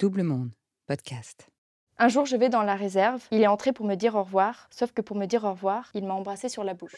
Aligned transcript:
Double 0.00 0.22
Monde, 0.22 0.52
podcast. 0.86 1.50
Un 1.98 2.08
jour, 2.08 2.24
je 2.24 2.34
vais 2.34 2.48
dans 2.48 2.62
la 2.62 2.74
réserve. 2.74 3.22
Il 3.32 3.42
est 3.42 3.46
entré 3.46 3.74
pour 3.74 3.84
me 3.84 3.96
dire 3.96 4.14
au 4.14 4.22
revoir, 4.22 4.66
sauf 4.70 4.92
que 4.92 5.02
pour 5.02 5.14
me 5.14 5.26
dire 5.26 5.44
au 5.44 5.50
revoir, 5.50 5.90
il 5.92 6.06
m'a 6.06 6.14
embrassé 6.14 6.48
sur 6.48 6.64
la 6.64 6.72
bouche. 6.72 6.96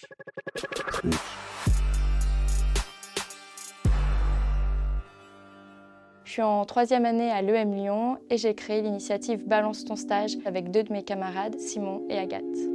Je 6.23 6.31
suis 6.31 6.43
en 6.43 6.65
troisième 6.65 7.05
année 7.05 7.33
à 7.33 7.43
l'EM 7.43 7.75
Lyon 7.75 8.19
et 8.31 8.37
j'ai 8.37 8.55
créé 8.55 8.83
l'initiative 8.83 9.49
Balance 9.49 9.85
ton 9.85 9.97
stage 9.97 10.37
avec 10.45 10.71
deux 10.71 10.85
de 10.85 10.93
mes 10.93 11.03
camarades, 11.03 11.59
Simon 11.59 12.07
et 12.09 12.19
Agathe. 12.19 12.72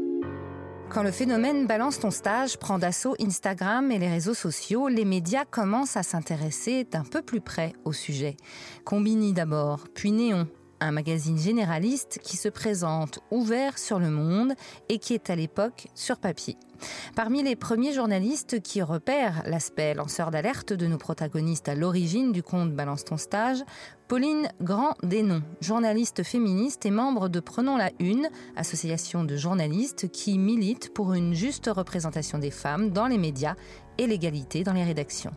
Quand 0.90 1.04
le 1.04 1.12
phénomène 1.12 1.68
Balance 1.68 2.00
ton 2.00 2.12
stage 2.12 2.58
prend 2.58 2.80
d'assaut 2.80 3.16
Instagram 3.20 3.92
et 3.92 4.00
les 4.00 4.10
réseaux 4.10 4.34
sociaux, 4.34 4.88
les 4.88 5.04
médias 5.04 5.44
commencent 5.44 5.98
à 5.98 6.04
s'intéresser 6.04 6.86
d'un 6.86 7.04
peu 7.04 7.22
plus 7.22 7.42
près 7.42 7.74
au 7.84 7.92
sujet. 7.92 8.38
Combini 8.86 9.34
d'abord, 9.34 9.88
puis 9.94 10.12
Néon, 10.12 10.48
un 10.80 10.92
magazine 10.92 11.38
généraliste 11.38 12.20
qui 12.22 12.38
se 12.38 12.50
présente 12.50 13.20
ouvert 13.32 13.78
sur 13.78 14.00
le 14.00 14.10
monde 14.10 14.54
et 14.90 15.00
qui 15.00 15.14
est 15.14 15.30
à 15.30 15.36
l'époque 15.36 15.88
sur 15.96 16.18
papier. 16.18 16.58
Parmi 17.16 17.44
les 17.44 17.56
premiers 17.56 17.94
journalistes 17.94 18.62
qui 18.62 18.82
repèrent 18.82 19.42
l'aspect 19.46 19.94
lanceur 19.94 20.32
d'alerte 20.32 20.74
de 20.74 20.88
nos 20.88 20.98
protagonistes 20.98 21.70
à 21.70 21.76
l'origine 21.76 22.32
du 22.32 22.44
compte 22.44 22.74
Balance 22.74 23.04
ton 23.04 23.18
stage, 23.18 23.64
Pauline 24.08 24.48
Grand-Dénon, 24.62 25.42
journaliste 25.60 26.24
féministe 26.24 26.86
et 26.86 26.92
membre 26.92 27.30
de 27.30 27.40
Prenons 27.40 27.78
la 27.78 27.92
Une, 28.00 28.30
association 28.56 29.24
de 29.24 29.36
journalistes 29.36 30.10
qui 30.12 30.38
milite 30.38 30.94
pour 30.94 31.14
une 31.14 31.34
juste 31.34 31.70
représentation 31.74 32.38
des 32.38 32.52
femmes 32.52 32.92
dans 32.92 33.08
les 33.08 33.18
médias 33.18 33.56
et 33.98 34.08
l'égalité 34.08 34.64
dans 34.64 34.74
les 34.74 34.84
rédactions. 34.84 35.34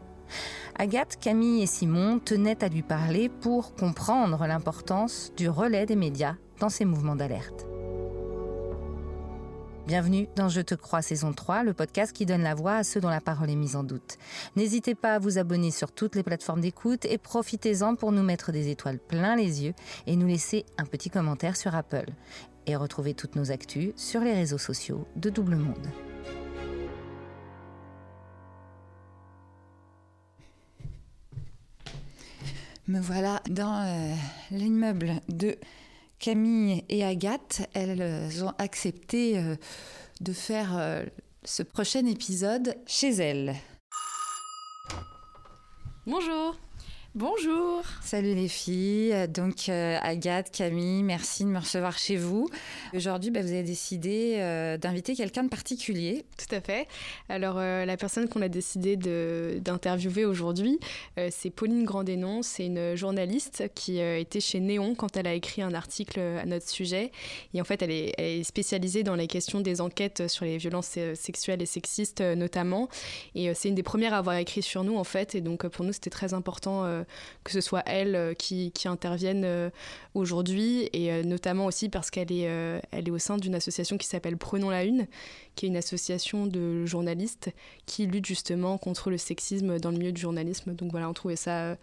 Agathe, 0.79 1.16
Camille 1.20 1.62
et 1.62 1.66
Simon 1.66 2.19
tenaient 2.19 2.62
à 2.65 2.69
lui 2.69 2.83
parler 2.83 3.29
pour 3.29 3.75
comprendre 3.75 4.47
l'importance 4.47 5.33
du 5.37 5.48
relais 5.48 5.87
des 5.87 5.97
médias 5.97 6.37
dans 6.59 6.69
ces 6.69 6.84
mouvements 6.84 7.16
d'alerte. 7.16 7.66
Bienvenue 9.91 10.28
dans 10.36 10.48
Je 10.48 10.61
te 10.61 10.77
crois 10.77 11.03
saison 11.03 11.33
3, 11.33 11.64
le 11.64 11.75
podcast 11.75 12.12
qui 12.12 12.25
donne 12.25 12.42
la 12.42 12.55
voix 12.55 12.75
à 12.75 12.84
ceux 12.84 13.01
dont 13.01 13.08
la 13.08 13.20
parole 13.20 13.51
est 13.51 13.56
mise 13.56 13.75
en 13.75 13.83
doute. 13.83 14.19
N'hésitez 14.55 14.95
pas 14.95 15.14
à 15.14 15.19
vous 15.19 15.39
abonner 15.39 15.73
sur 15.73 15.91
toutes 15.91 16.14
les 16.14 16.23
plateformes 16.23 16.61
d'écoute 16.61 17.06
et 17.06 17.19
profitez-en 17.19 17.97
pour 17.97 18.12
nous 18.12 18.23
mettre 18.23 18.53
des 18.53 18.69
étoiles 18.69 19.01
plein 19.01 19.34
les 19.34 19.64
yeux 19.64 19.75
et 20.06 20.14
nous 20.14 20.28
laisser 20.28 20.64
un 20.78 20.84
petit 20.84 21.11
commentaire 21.11 21.56
sur 21.56 21.75
Apple. 21.75 22.06
Et 22.67 22.77
retrouvez 22.77 23.14
toutes 23.14 23.34
nos 23.34 23.51
actus 23.51 23.92
sur 23.97 24.20
les 24.20 24.33
réseaux 24.33 24.58
sociaux 24.58 25.08
de 25.17 25.28
Double 25.28 25.56
Monde. 25.56 25.89
Me 32.91 32.98
voilà 33.00 33.41
dans 33.48 33.86
euh, 33.86 34.14
l'immeuble 34.50 35.20
de 35.28 35.55
Camille 36.19 36.83
et 36.88 37.05
Agathe. 37.05 37.62
Elles 37.72 38.42
ont 38.44 38.52
accepté 38.58 39.38
euh, 39.38 39.55
de 40.20 40.33
faire 40.33 40.77
euh, 40.77 41.05
ce 41.44 41.62
prochain 41.62 42.05
épisode 42.06 42.74
chez 42.88 43.11
elles. 43.11 43.55
Bonjour 46.05 46.56
Bonjour. 47.16 47.83
Salut 48.05 48.36
les 48.36 48.47
filles. 48.47 49.27
Donc 49.34 49.69
euh, 49.69 49.98
Agathe, 50.00 50.53
Camille, 50.53 51.03
merci 51.03 51.42
de 51.42 51.48
me 51.48 51.58
recevoir 51.58 51.98
chez 51.98 52.17
vous. 52.17 52.48
Aujourd'hui, 52.94 53.33
bah, 53.33 53.42
vous 53.42 53.50
avez 53.50 53.64
décidé 53.64 54.36
euh, 54.39 54.77
d'inviter 54.77 55.17
quelqu'un 55.17 55.42
de 55.42 55.48
particulier. 55.48 56.25
Tout 56.39 56.55
à 56.55 56.61
fait. 56.61 56.86
Alors 57.28 57.56
euh, 57.58 57.84
la 57.84 57.97
personne 57.97 58.28
qu'on 58.28 58.42
a 58.42 58.48
décidé 58.48 58.97
d'interviewer 58.97 60.25
aujourd'hui, 60.25 60.78
c'est 61.30 61.50
Pauline 61.50 61.84
Grandénon. 61.84 62.42
C'est 62.42 62.67
une 62.67 62.94
journaliste 62.94 63.64
qui 63.74 63.98
était 63.98 64.39
chez 64.39 64.61
Néon 64.61 64.95
quand 64.95 65.17
elle 65.17 65.27
a 65.27 65.34
écrit 65.34 65.62
un 65.62 65.74
article 65.74 66.20
à 66.20 66.47
notre 66.47 66.69
sujet. 66.69 67.11
Et 67.55 67.61
en 67.61 67.64
fait, 67.64 67.83
elle 67.83 67.91
est, 67.91 68.14
elle 68.19 68.41
est 68.41 68.45
spécialisée 68.45 69.02
dans 69.02 69.17
les 69.17 69.27
questions 69.27 69.61
des 69.61 69.80
enquêtes 69.80 70.28
sur 70.28 70.45
les 70.45 70.58
violences 70.58 70.97
sexuelles 71.14 71.61
et 71.61 71.67
sexistes 71.67 72.20
notamment. 72.20 72.89
Et 73.35 73.52
c'est 73.55 73.68
une 73.68 73.74
des 73.74 73.83
premières 73.83 74.14
à 74.14 74.18
avoir 74.18 74.36
écrit 74.36 74.62
sur 74.62 74.85
nous 74.85 74.96
en 74.96 75.05
fait. 75.05 75.35
Et 75.35 75.40
donc 75.40 75.67
pour 75.67 75.85
nous, 75.85 75.92
c'était 75.92 76.11
très 76.11 76.35
important 76.35 76.99
que 77.44 77.52
ce 77.52 77.61
soit 77.61 77.83
elle 77.86 78.14
euh, 78.14 78.34
qui, 78.34 78.72
qui 78.72 78.88
intervienne 78.88 79.42
euh, 79.44 79.70
aujourd'hui, 80.14 80.88
et 80.92 81.22
notamment 81.22 81.66
aussi 81.66 81.88
parce 81.88 82.11
qu'elle 82.11 82.33
est, 82.33 82.42
elle 82.90 83.08
est 83.08 83.11
au 83.11 83.18
sein 83.18 83.36
d'une 83.36 83.55
association 83.55 83.96
qui 83.98 84.06
s'appelle 84.06 84.36
Prenons 84.36 84.70
la 84.70 84.84
Une, 84.84 85.06
qui 85.55 85.66
est 85.66 85.68
une 85.68 85.77
association 85.77 86.46
de 86.46 86.84
journalistes 86.86 87.50
qui 87.86 88.06
lutte 88.06 88.27
justement 88.27 88.78
contre 88.78 89.11
le 89.11 89.18
sexisme 89.18 89.78
dans 89.78 89.90
le 89.90 89.98
milieu 89.98 90.12
du 90.12 90.20
journalisme. 90.20 90.74
Donc 90.74 90.90
voilà, 90.90 91.08
on 91.08 91.12
trouvait 91.12 91.36
ça 91.36 91.77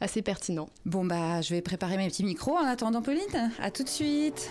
assez 0.00 0.22
pertinent. 0.22 0.68
Bon, 0.84 1.04
bah, 1.04 1.42
je 1.42 1.54
vais 1.54 1.62
préparer 1.62 1.96
mes 1.96 2.08
petits 2.08 2.24
micros 2.24 2.56
en 2.56 2.66
attendant 2.66 3.02
Pauline. 3.02 3.52
À 3.60 3.70
tout 3.70 3.82
de 3.82 3.88
suite. 3.88 4.50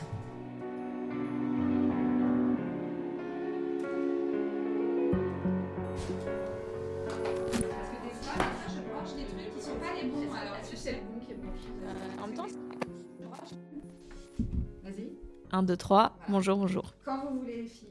En 12.25 12.27
même 12.27 12.37
temps, 12.37 12.47
Vas-y. 14.83 15.09
1, 15.51 15.63
2, 15.63 15.77
3. 15.77 16.17
Bonjour, 16.27 16.57
bonjour. 16.57 16.93
Quand 17.03 17.23
vous 17.25 17.39
voulez, 17.39 17.61
les 17.61 17.67
filles. 17.67 17.89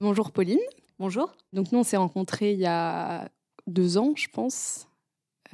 Bonjour, 0.00 0.32
Pauline. 0.32 0.58
Bonjour. 0.98 1.32
Donc, 1.52 1.70
nous, 1.70 1.78
on 1.78 1.82
s'est 1.84 1.96
rencontrés 1.96 2.52
il 2.52 2.58
y 2.58 2.66
a 2.66 3.30
deux 3.68 3.98
ans, 3.98 4.14
je 4.16 4.26
pense. 4.28 4.88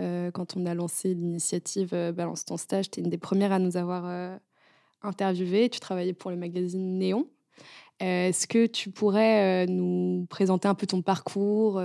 Euh, 0.00 0.30
quand 0.30 0.56
on 0.56 0.64
a 0.64 0.74
lancé 0.74 1.12
l'initiative 1.12 1.90
euh, 1.92 2.12
Balance 2.12 2.46
ton 2.46 2.56
stage, 2.56 2.90
tu 2.90 3.00
es 3.00 3.02
une 3.02 3.10
des 3.10 3.18
premières 3.18 3.52
à 3.52 3.58
nous 3.58 3.76
avoir 3.76 4.06
euh, 4.06 4.36
interviewé. 5.02 5.68
Tu 5.68 5.78
travaillais 5.78 6.14
pour 6.14 6.30
le 6.30 6.38
magazine 6.38 6.98
Néon. 6.98 7.28
est-ce 8.00 8.46
que 8.46 8.66
tu 8.66 8.90
pourrais 8.90 9.66
nous 9.66 10.26
présenter 10.30 10.66
un 10.68 10.74
peu 10.74 10.86
ton 10.86 11.02
parcours 11.02 11.82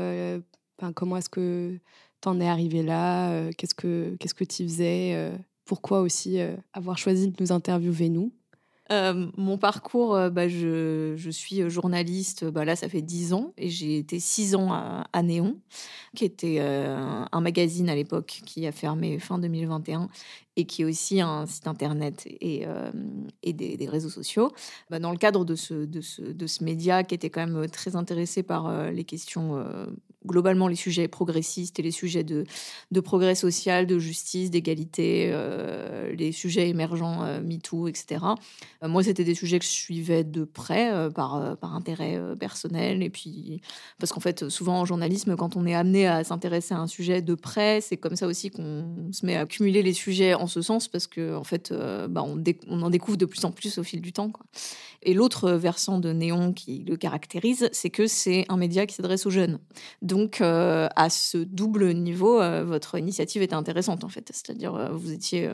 Comment 0.96 1.18
est-ce 1.18 1.30
que 1.30 1.78
tu 2.22 2.30
en 2.30 2.40
es 2.40 2.48
arrivé 2.48 2.82
là 2.82 3.50
Qu'est-ce 3.58 3.76
que 3.76 4.16
qu'est-ce 4.20 4.34
que 4.34 4.44
tu 4.44 4.64
faisais 4.64 5.32
pourquoi 5.72 6.02
aussi 6.02 6.38
euh, 6.42 6.58
avoir 6.74 6.98
choisi 6.98 7.30
de 7.30 7.36
nous 7.40 7.54
interviewer, 7.54 8.10
nous? 8.10 8.34
Euh, 8.92 9.28
mon 9.38 9.58
parcours, 9.58 10.16
euh, 10.18 10.30
bah, 10.30 10.50
je, 10.50 11.30
suis 11.32 11.70
journaliste, 11.70 12.44
bah, 12.44 12.66
là 12.66 12.76
ça 12.76 12.90
fait 12.90 13.02
dix 13.02 13.32
ans, 13.32 13.54
et 13.58 13.70
j'ai 13.70 13.98
été 13.98 14.20
six 14.20 14.54
ans 14.54 14.74
à, 14.74 15.24
Néon, 15.24 15.62
qui 16.14 16.26
était 16.26 16.60
un 16.60 17.40
magazine 17.40 17.90
à 17.90 17.96
l'époque 17.96 18.42
qui 18.46 18.68
a 18.68 18.74
fermé 18.74 19.18
fin 19.18 19.40
2021 19.40 20.10
et 20.58 20.66
qui 20.66 20.82
est 20.82 20.86
aussi 20.86 21.22
un 21.22 21.46
site 21.46 21.68
internet 21.68 22.28
et, 22.42 22.66
des, 23.54 23.88
réseaux 23.88 24.10
sociaux. 24.10 24.52
Bah, 24.90 25.00
dans 25.00 25.12
le 25.12 25.18
cadre 25.18 25.46
de 25.46 25.56
ce 25.56 26.64
média 26.66 27.06
qui 27.06 27.16
était 27.16 27.30
quand 27.30 27.48
même 27.48 27.70
très 27.70 27.96
intéressé 27.96 28.44
par 28.44 28.92
les 28.92 29.06
questions 29.06 29.64
globalement 30.26 30.68
les 30.68 30.76
sujets 30.76 31.08
progressistes 31.08 31.80
et 31.80 31.82
les 31.82 31.92
sujets 31.92 32.24
de, 32.24 32.46
de 32.92 33.00
progrès 33.00 33.36
social, 33.36 33.88
de 33.88 33.98
justice, 34.00 34.52
d'égalité, 34.52 35.30
euh, 35.32 36.14
les 36.14 36.32
sujets 36.32 36.70
émergents, 36.70 37.24
euh, 37.24 37.42
MeToo, 37.42 37.88
etc. 37.88 38.26
Euh, 38.84 38.88
moi, 38.88 39.04
c'était 39.04 39.24
des 39.24 39.36
sujets 39.36 39.60
que 39.60 39.66
je 39.66 39.72
suivais 39.72 40.24
de 40.24 40.44
près 40.44 40.92
par, 41.14 41.58
par 41.58 41.76
intérêt 41.76 42.20
personnel. 42.40 43.04
Et 43.04 43.10
puis, 43.10 43.62
parce 44.00 44.12
qu'en 44.12 44.20
fait, 44.20 44.50
souvent 44.50 44.80
en 44.80 44.86
journalisme, 44.86 45.36
quand 45.36 45.56
on 45.56 45.66
est 45.66 45.76
amené 45.76 46.08
à 46.08 46.24
s'intéresser 46.24 46.74
à 46.74 46.80
un 46.80 46.88
sujet 46.88 47.22
de 47.22 47.36
près, 47.36 47.82
c'est 47.82 47.98
comme 47.98 48.16
ça 48.16 48.28
aussi 48.28 48.50
qu'on 48.52 49.12
se 49.12 49.26
met 49.26 49.36
à 49.36 49.46
cumuler 49.46 49.82
les 49.82 49.94
sujets 49.94 50.34
en 50.34 50.48
ce 50.48 50.62
sens, 50.62 50.88
parce 50.88 51.08
qu'en 51.08 51.36
en 51.36 51.44
fait, 51.44 51.74
bah, 52.10 52.24
on, 52.24 52.42
on, 52.68 52.82
en 52.82 52.90
découvre 52.90 53.18
de 53.18 53.26
plus 53.26 53.44
en 53.46 53.52
plus 53.52 53.78
au 53.78 53.84
fil 53.84 54.02
du 54.02 54.14
temps. 54.14 54.32
Et 55.04 55.14
l'autre 55.14 55.52
versant 55.52 56.00
de 56.00 56.14
Néon 56.14 56.54
qui 56.54 56.84
le 56.88 56.96
caractérise, 56.96 57.70
c'est 57.72 57.90
que 57.90 58.08
c'est 58.08 58.46
un 58.50 58.58
média 58.58 58.86
qui 58.86 58.96
s'adresse 58.96 59.26
aux 59.26 59.32
jeunes. 59.32 59.60
Donc, 60.02 60.42
euh, 60.42 60.88
à 60.96 61.10
ce 61.10 61.38
double 61.40 61.94
niveau, 61.94 62.40
euh, 62.40 62.64
votre 62.64 62.98
initiative 62.98 63.42
était 63.42 63.56
intéressante 63.56 64.04
en 64.04 64.10
fait. 64.10 64.30
C'est-à-dire, 64.32 64.76
euh, 64.76 64.90
vous 64.92 65.12
étiez 65.12 65.52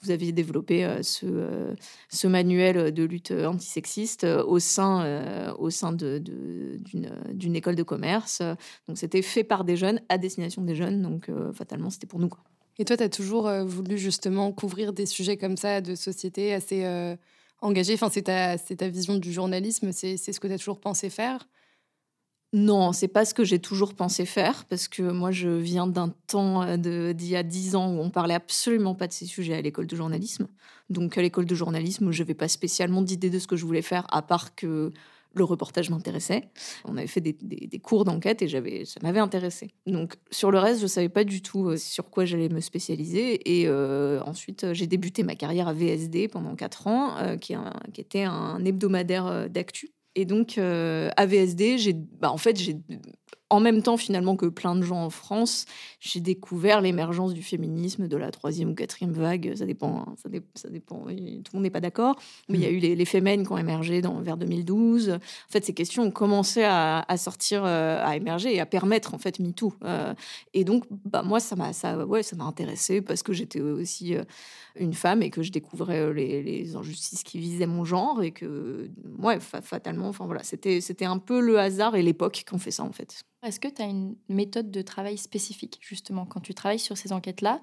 vous 0.00 0.12
aviez 0.12 0.30
développé 0.30 0.88
ce, 1.02 2.26
manuel 2.28 2.94
de 2.94 3.02
lutte 3.02 3.32
antisexiste 3.32 4.22
au 4.22 4.60
sein, 4.60 5.52
au 5.58 5.70
sein 5.70 5.92
d'une 5.92 7.56
école 7.56 7.74
de 7.74 7.82
commerce. 7.82 8.40
Donc 8.86 8.96
c'était 8.96 9.22
fait 9.22 9.42
par 9.42 9.64
des 9.64 9.76
jeunes, 9.76 10.00
à 10.08 10.16
destination 10.16 10.62
des 10.62 10.76
jeunes. 10.76 11.02
Donc 11.02 11.28
fatalement, 11.52 11.90
c'était 11.90 12.06
pour 12.06 12.20
nous. 12.20 12.30
Et 12.78 12.84
toi, 12.84 12.96
tu 12.96 13.02
as 13.02 13.08
toujours 13.08 13.50
voulu 13.64 13.98
justement 13.98 14.52
couvrir 14.52 14.92
des 14.92 15.04
sujets 15.04 15.36
comme 15.36 15.56
ça 15.56 15.80
de 15.80 15.96
société 15.96 16.54
assez 16.54 16.84
engagés 17.60 17.94
Enfin, 17.94 18.10
c'est 18.10 18.22
ta, 18.22 18.58
ta 18.58 18.88
vision 18.88 19.16
du 19.16 19.32
journalisme, 19.32 19.92
c'est 19.92 20.16
ce 20.16 20.40
que 20.40 20.46
tu 20.46 20.52
as 20.54 20.58
toujours 20.58 20.80
pensé 20.80 21.10
faire? 21.10 21.48
Non, 22.54 22.92
c'est 22.94 23.08
pas 23.08 23.26
ce 23.26 23.34
que 23.34 23.44
j'ai 23.44 23.58
toujours 23.58 23.94
pensé 23.94 24.24
faire 24.24 24.64
parce 24.64 24.88
que 24.88 25.02
moi 25.02 25.30
je 25.30 25.50
viens 25.50 25.86
d'un 25.86 26.08
temps 26.28 26.62
euh, 26.62 26.76
d'il 26.78 27.28
y 27.28 27.36
a 27.36 27.42
dix 27.42 27.76
ans 27.76 27.92
où 27.92 28.00
on 28.00 28.08
parlait 28.08 28.32
absolument 28.32 28.94
pas 28.94 29.06
de 29.06 29.12
ces 29.12 29.26
sujets 29.26 29.54
à 29.54 29.60
l'école 29.60 29.86
de 29.86 29.94
journalisme. 29.94 30.48
Donc 30.88 31.18
à 31.18 31.22
l'école 31.22 31.44
de 31.44 31.54
journalisme, 31.54 32.10
je 32.10 32.22
n'avais 32.22 32.32
pas 32.32 32.48
spécialement 32.48 33.02
d'idée 33.02 33.28
de 33.28 33.38
ce 33.38 33.46
que 33.46 33.56
je 33.56 33.66
voulais 33.66 33.82
faire 33.82 34.06
à 34.10 34.22
part 34.22 34.54
que 34.54 34.92
le 35.34 35.44
reportage 35.44 35.90
m'intéressait. 35.90 36.48
On 36.84 36.96
avait 36.96 37.06
fait 37.06 37.20
des, 37.20 37.78
cours 37.78 38.04
d'enquête 38.04 38.42
et 38.42 38.48
j'avais, 38.48 38.84
ça 38.84 39.00
m'avait 39.02 39.20
intéressé. 39.20 39.68
Donc 39.86 40.16
sur 40.30 40.50
le 40.50 40.58
reste, 40.58 40.80
je 40.80 40.86
savais 40.86 41.08
pas 41.08 41.24
du 41.24 41.42
tout 41.42 41.68
euh, 41.68 41.76
sur 41.76 42.10
quoi 42.10 42.24
j'allais 42.24 42.48
me 42.48 42.60
spécialiser. 42.60 43.60
Et 43.60 43.68
euh, 43.68 44.20
ensuite, 44.24 44.64
euh, 44.64 44.74
j'ai 44.74 44.86
débuté 44.86 45.22
ma 45.22 45.34
carrière 45.36 45.68
à 45.68 45.72
VSD 45.72 46.28
pendant 46.28 46.54
quatre 46.56 46.86
ans, 46.86 47.36
qui, 47.40 47.54
qui, 47.92 48.00
était 48.00 48.24
un 48.24 48.64
hebdomadaire 48.64 49.48
d'actu. 49.48 49.90
Et 50.14 50.24
donc, 50.24 50.58
à 50.58 51.26
VSD, 51.26 51.78
j'ai, 51.78 51.92
bah, 51.92 52.32
en 52.32 52.36
fait, 52.36 52.58
j'ai 52.58 52.76
en 53.50 53.60
même 53.60 53.82
temps 53.82 53.96
finalement 53.96 54.36
que 54.36 54.46
plein 54.46 54.74
de 54.74 54.82
gens 54.82 55.02
en 55.04 55.10
France, 55.10 55.64
j'ai 56.00 56.20
découvert 56.20 56.80
l'émergence 56.80 57.32
du 57.34 57.42
féminisme 57.42 58.08
de 58.08 58.16
la 58.16 58.30
troisième 58.30 58.70
ou 58.70 58.74
quatrième 58.74 59.12
vague. 59.12 59.54
Ça 59.54 59.64
dépend, 59.64 60.04
hein, 60.06 60.14
ça, 60.16 60.28
ça, 60.54 60.68
dépend. 60.68 61.04
Tout 61.06 61.08
le 61.08 61.40
monde 61.54 61.62
n'est 61.62 61.70
pas 61.70 61.80
d'accord. 61.80 62.16
Mais 62.48 62.58
il 62.58 62.64
y 62.64 62.66
a 62.66 62.70
mm. 62.70 62.74
eu 62.74 62.78
les, 62.78 62.96
les 62.96 63.04
fémènes 63.04 63.46
qui 63.46 63.52
ont 63.52 63.58
émergé 63.58 64.02
dans, 64.02 64.20
vers 64.20 64.36
2012. 64.36 65.10
En 65.10 65.18
fait, 65.50 65.64
ces 65.64 65.72
questions 65.72 66.02
ont 66.02 66.10
commencé 66.10 66.62
à, 66.64 67.04
sortir, 67.16 67.64
euh, 67.64 68.02
à 68.04 68.16
émerger 68.16 68.54
et 68.54 68.60
à 68.60 68.66
permettre 68.66 69.14
en 69.14 69.18
fait 69.18 69.38
MeToo. 69.38 69.72
Euh, 69.84 70.14
et 70.52 70.64
donc, 70.64 70.84
bah, 70.90 71.22
moi, 71.22 71.40
ça 71.40 71.56
m'a, 71.56 71.72
ça, 71.72 72.06
ouais, 72.06 72.22
ça 72.22 72.36
m'a 72.36 72.44
intéressé 72.44 73.00
parce 73.00 73.22
que 73.22 73.32
j'étais 73.32 73.60
aussi 73.60 74.14
euh, 74.14 74.24
une 74.76 74.94
femme 74.94 75.22
et 75.22 75.30
que 75.30 75.42
je 75.42 75.52
découvrais 75.52 76.12
les, 76.12 76.42
les, 76.42 76.76
injustices 76.76 77.22
qui 77.22 77.38
visaient 77.38 77.66
mon 77.66 77.84
genre 77.84 78.22
et 78.22 78.30
que, 78.30 78.90
ouais, 79.18 79.38
fatalement, 79.40 80.08
enfin 80.08 80.26
voilà, 80.26 80.42
c'était, 80.42 80.80
c'était 80.80 81.06
un 81.06 81.18
peu 81.18 81.40
le 81.40 81.58
hasard 81.58 81.96
et 81.96 82.02
l'époque 82.02 82.44
qui 82.46 82.54
ont 82.54 82.58
fait 82.58 82.70
ça 82.70 82.84
en 82.84 82.92
fait. 82.92 83.24
Est-ce 83.42 83.60
que 83.60 83.68
tu 83.68 83.82
as 83.82 83.86
une 83.86 84.16
méthode 84.28 84.70
de 84.70 84.82
travail 84.82 85.16
spécifique, 85.16 85.78
justement, 85.80 86.26
quand 86.26 86.40
tu 86.40 86.54
travailles 86.54 86.78
sur 86.78 86.96
ces 86.96 87.12
enquêtes-là, 87.12 87.60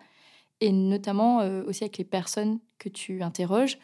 et 0.61 0.71
notamment 0.71 1.41
euh, 1.41 1.63
aussi 1.65 1.83
avec 1.83 1.97
les 1.97 2.05
personnes 2.05 2.59
que 2.79 2.89
tu 2.89 3.21
interroges 3.21 3.77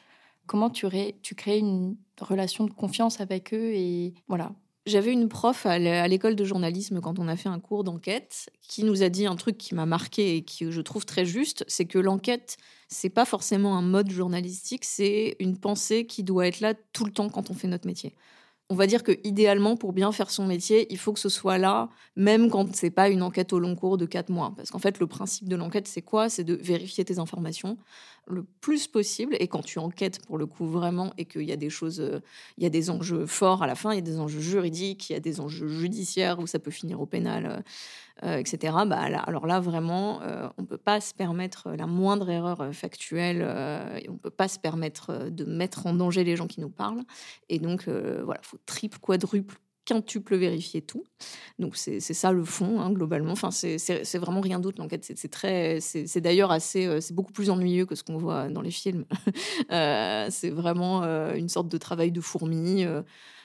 Comment 0.47 0.69
tu, 0.69 0.87
crées 1.35 1.59
une 1.59 1.95
relation 2.19 2.65
de 2.65 2.71
confiance 2.71 3.21
avec 3.21 3.53
eux 3.53 3.73
et 3.73 4.13
voilà. 4.27 4.53
J'avais 4.87 5.13
une 5.13 5.29
prof 5.29 5.67
à 5.67 5.77
l'école 6.07 6.35
de 6.35 6.43
journalisme 6.43 6.99
quand 7.01 7.19
on 7.19 7.27
a 7.27 7.35
fait 7.35 7.49
un 7.49 7.59
cours 7.59 7.83
d'enquête 7.83 8.49
qui 8.67 8.83
nous 8.83 9.03
a 9.03 9.09
dit 9.09 9.27
un 9.27 9.35
truc 9.35 9.57
qui 9.57 9.75
m'a 9.75 9.85
marqué 9.85 10.37
et 10.37 10.43
qui 10.43 10.69
je 10.71 10.81
trouve 10.81 11.05
très 11.05 11.23
juste, 11.23 11.63
c'est 11.67 11.85
que 11.85 11.99
l'enquête 11.99 12.57
c'est 12.87 13.11
pas 13.11 13.23
forcément 13.25 13.77
un 13.77 13.83
mode 13.83 14.09
journalistique, 14.09 14.83
c'est 14.83 15.35
une 15.39 15.57
pensée 15.57 16.07
qui 16.07 16.23
doit 16.23 16.47
être 16.47 16.59
là 16.59 16.73
tout 16.73 17.05
le 17.05 17.11
temps 17.11 17.29
quand 17.29 17.51
on 17.51 17.53
fait 17.53 17.67
notre 17.67 17.85
métier 17.85 18.15
on 18.71 18.75
va 18.75 18.87
dire 18.87 19.03
que 19.03 19.19
idéalement, 19.25 19.75
pour 19.75 19.91
bien 19.91 20.13
faire 20.13 20.31
son 20.31 20.45
métier, 20.45 20.87
il 20.91 20.97
faut 20.97 21.11
que 21.11 21.19
ce 21.19 21.27
soit 21.27 21.57
là, 21.57 21.89
même 22.15 22.49
quand 22.49 22.73
c'est 22.73 22.89
pas 22.89 23.09
une 23.09 23.21
enquête 23.21 23.51
au 23.51 23.59
long 23.59 23.75
cours 23.75 23.97
de 23.97 24.05
quatre 24.05 24.29
mois. 24.29 24.53
Parce 24.55 24.71
qu'en 24.71 24.79
fait, 24.79 24.97
le 24.99 25.07
principe 25.07 25.49
de 25.49 25.57
l'enquête, 25.57 25.89
c'est 25.89 26.01
quoi? 26.01 26.29
C'est 26.29 26.45
de 26.45 26.53
vérifier 26.53 27.03
tes 27.03 27.19
informations 27.19 27.77
le 28.27 28.43
plus 28.43 28.87
possible. 28.87 29.35
Et 29.39 29.47
quand 29.47 29.63
tu 29.63 29.79
enquêtes 29.79 30.25
pour 30.25 30.37
le 30.37 30.45
coup 30.45 30.67
vraiment 30.67 31.13
et 31.17 31.25
qu'il 31.25 31.43
y 31.43 31.51
a 31.51 31.55
des 31.55 31.69
choses, 31.69 31.99
euh, 31.99 32.19
il 32.57 32.63
y 32.63 32.67
a 32.67 32.69
des 32.69 32.89
enjeux 32.89 33.25
forts 33.25 33.63
à 33.63 33.67
la 33.67 33.75
fin, 33.75 33.91
il 33.91 33.95
y 33.95 33.99
a 33.99 34.01
des 34.01 34.19
enjeux 34.19 34.39
juridiques, 34.39 35.09
il 35.09 35.13
y 35.13 35.15
a 35.15 35.19
des 35.19 35.39
enjeux 35.39 35.67
judiciaires 35.67 36.39
où 36.39 36.47
ça 36.47 36.59
peut 36.59 36.71
finir 36.71 37.01
au 37.01 37.05
pénal. 37.05 37.45
Euh, 37.45 37.61
euh, 38.23 38.37
etc. 38.37 38.75
Bah, 38.85 38.99
alors 38.99 39.47
là, 39.47 39.59
vraiment, 39.59 40.19
on 40.57 40.61
ne 40.61 40.67
peut 40.67 40.77
pas 40.77 41.01
se 41.01 41.11
permettre 41.11 41.71
la 41.71 41.87
moindre 41.87 42.29
erreur 42.29 42.69
factuelle, 42.71 43.41
et 43.99 44.07
on 44.09 44.13
ne 44.13 44.17
peut 44.19 44.29
pas 44.29 44.47
se 44.47 44.59
permettre 44.59 45.29
de 45.31 45.43
mettre 45.43 45.87
en 45.87 45.93
danger 45.93 46.23
les 46.23 46.35
gens 46.35 46.45
qui 46.45 46.61
nous 46.61 46.69
parlent. 46.69 47.01
Et 47.49 47.57
donc, 47.57 47.87
voilà, 47.87 48.39
il 48.43 48.45
faut 48.45 48.59
triple, 48.67 48.99
quadruple, 48.99 49.57
quintuple 49.85 50.35
vérifier 50.35 50.81
tout. 50.81 51.03
Donc 51.59 51.75
c'est 51.75 51.99
ça 51.99 52.31
le 52.31 52.43
fond 52.43 52.79
hein, 52.81 52.91
globalement. 52.91 53.31
Enfin 53.31 53.51
c'est 53.51 54.17
vraiment 54.17 54.41
rien 54.41 54.59
d'autre 54.59 54.81
l'enquête. 54.81 55.03
C'est 55.03 55.31
très 55.31 55.79
c'est 55.79 56.21
d'ailleurs 56.21 56.51
assez 56.51 57.01
c'est 57.01 57.13
beaucoup 57.13 57.33
plus 57.33 57.49
ennuyeux 57.49 57.85
que 57.85 57.95
ce 57.95 58.03
qu'on 58.03 58.17
voit 58.17 58.49
dans 58.49 58.61
les 58.61 58.71
films. 58.71 59.05
c'est 59.69 60.49
vraiment 60.49 61.03
une 61.33 61.49
sorte 61.49 61.67
de 61.67 61.77
travail 61.77 62.11
de 62.11 62.21
fourmi 62.21 62.85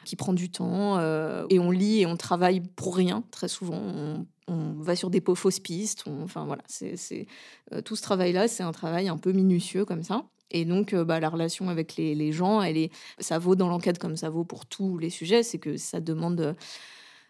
qui 0.05 0.17
prend 0.17 0.33
du 0.33 0.51
temps 0.51 1.01
et 1.49 1.59
on 1.59 1.71
lit 1.71 2.01
et 2.01 2.07
on 2.07 2.17
travaille 2.17 2.61
pour 2.61 2.97
rien 2.97 3.25
très 3.31 3.49
souvent. 3.49 4.27
On 4.49 4.75
va 4.75 4.95
sur 4.95 5.11
des 5.11 5.23
fausses 5.35 5.59
pistes. 5.59 6.05
enfin 6.23 6.45
voilà, 6.45 6.63
c'est 6.67 7.27
euh, 7.73 7.81
tout 7.83 7.97
ce 7.97 8.03
travail-là, 8.03 8.47
c'est 8.49 8.63
un 8.63 8.73
travail 8.73 9.09
un 9.09 9.19
peu 9.19 9.33
minutieux 9.33 9.85
comme 9.85 10.03
ça. 10.03 10.25
Et 10.51 10.65
donc, 10.65 10.93
euh, 10.93 11.05
bah, 11.05 11.21
la 11.21 11.29
relation 11.29 11.69
avec 11.69 11.97
les, 11.97 12.33
gens, 12.33 12.63
elle 12.63 12.77
est, 12.77 12.93
ça 13.19 13.39
vaut 13.39 13.57
dans 13.57 13.69
l'enquête 13.69 13.99
comme 13.99 14.17
ça 14.17 14.31
vaut 14.31 14.45
pour 14.45 14.67
tous 14.67 14.99
les 14.99 15.11
sujets, 15.11 15.43
c'est 15.43 15.59
que 15.59 15.77
ça 15.77 16.01
demande 16.01 16.57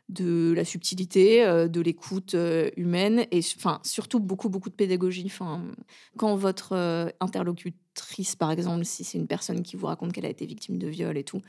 de 0.09 0.53
la 0.55 0.65
subtilité, 0.65 1.45
euh, 1.45 1.67
de 1.67 1.81
l'écoute 1.81 2.37
humaine 2.77 3.27
et 3.33 3.41
enfin 3.57 3.81
surtout 3.83 4.21
beaucoup 4.21 4.49
beaucoup 4.49 4.71
de 4.71 4.75
pédagogie. 4.75 5.25
Enfin, 5.27 5.65
quand 6.17 6.37
votre 6.37 7.13
interlocutrice, 7.21 8.37
par 8.37 8.53
exemple, 8.53 8.85
si 8.85 9.03
c'est 9.03 9.19
une 9.19 9.27
personne 9.27 9.63
qui 9.63 9.77
vous 9.77 9.87
raconte 9.87 10.13
qu'elle 10.13 10.27
a 10.27 10.31
été 10.31 10.47
victime 10.47 10.79
de 10.79 10.87
viol 10.87 11.17
et 11.17 11.25
tout, 11.25 11.43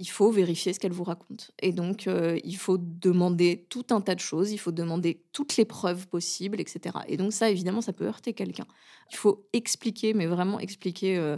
il 0.00 0.08
faut 0.08 0.30
vérifier 0.30 0.72
ce 0.72 0.80
qu'elle 0.80 0.92
vous 0.92 1.04
raconte. 1.04 1.52
Et 1.60 1.72
donc, 1.72 2.06
euh, 2.06 2.38
il 2.42 2.56
faut 2.56 2.78
demander 2.78 3.66
tout 3.68 3.84
un 3.90 4.00
tas 4.00 4.14
de 4.14 4.20
choses, 4.20 4.50
il 4.50 4.56
faut 4.58 4.72
demander 4.72 5.22
toutes 5.32 5.58
les 5.58 5.66
preuves 5.66 6.08
possibles, 6.08 6.58
etc. 6.58 6.96
Et 7.06 7.18
donc 7.18 7.34
ça, 7.34 7.50
évidemment, 7.50 7.82
ça 7.82 7.92
peut 7.92 8.06
heurter 8.06 8.32
quelqu'un. 8.32 8.66
Il 9.12 9.16
faut 9.16 9.46
expliquer, 9.52 10.14
mais 10.14 10.24
vraiment 10.24 10.58
expliquer 10.58 11.18
euh, 11.18 11.36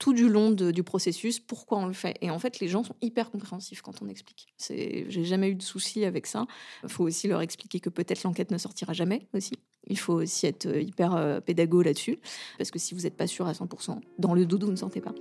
tout 0.00 0.12
du 0.12 0.28
long 0.28 0.50
du 0.50 0.82
processus 0.82 1.38
pourquoi 1.38 1.78
on 1.78 1.86
le 1.86 1.92
fait. 1.92 2.18
Et 2.20 2.30
en 2.30 2.40
fait, 2.40 2.58
les 2.58 2.66
gens 2.66 2.82
sont 2.82 2.96
hyper 3.02 3.30
compréhensifs 3.30 3.82
quand 3.82 4.02
on 4.02 4.08
explique. 4.08 4.48
J'ai 4.58 5.24
jamais 5.24 5.50
eu 5.50 5.54
de 5.54 5.62
soucis 5.62 6.04
avec 6.04 6.26
ça. 6.26 6.46
Il 6.82 6.88
faut 6.88 7.04
aussi 7.04 7.28
leur 7.28 7.40
expliquer 7.40 7.78
que 7.78 7.88
peut-être 7.88 8.24
l'enquête 8.24 8.50
ne 8.50 8.58
sortira 8.58 8.94
jamais 8.94 9.28
aussi. 9.32 9.54
Il 9.86 9.98
faut 9.98 10.14
aussi 10.14 10.46
être 10.46 10.66
euh, 10.66 10.80
hyper 10.80 11.40
pédago 11.46 11.82
là-dessus, 11.82 12.18
parce 12.58 12.72
que 12.72 12.80
si 12.80 12.94
vous 12.94 13.02
n'êtes 13.02 13.16
pas 13.16 13.28
sûr 13.28 13.46
à 13.46 13.52
100%, 13.52 14.00
dans 14.18 14.34
le 14.34 14.44
doudou, 14.44 14.72
ne 14.72 14.76
sortez 14.76 15.00
pas. 15.00 15.14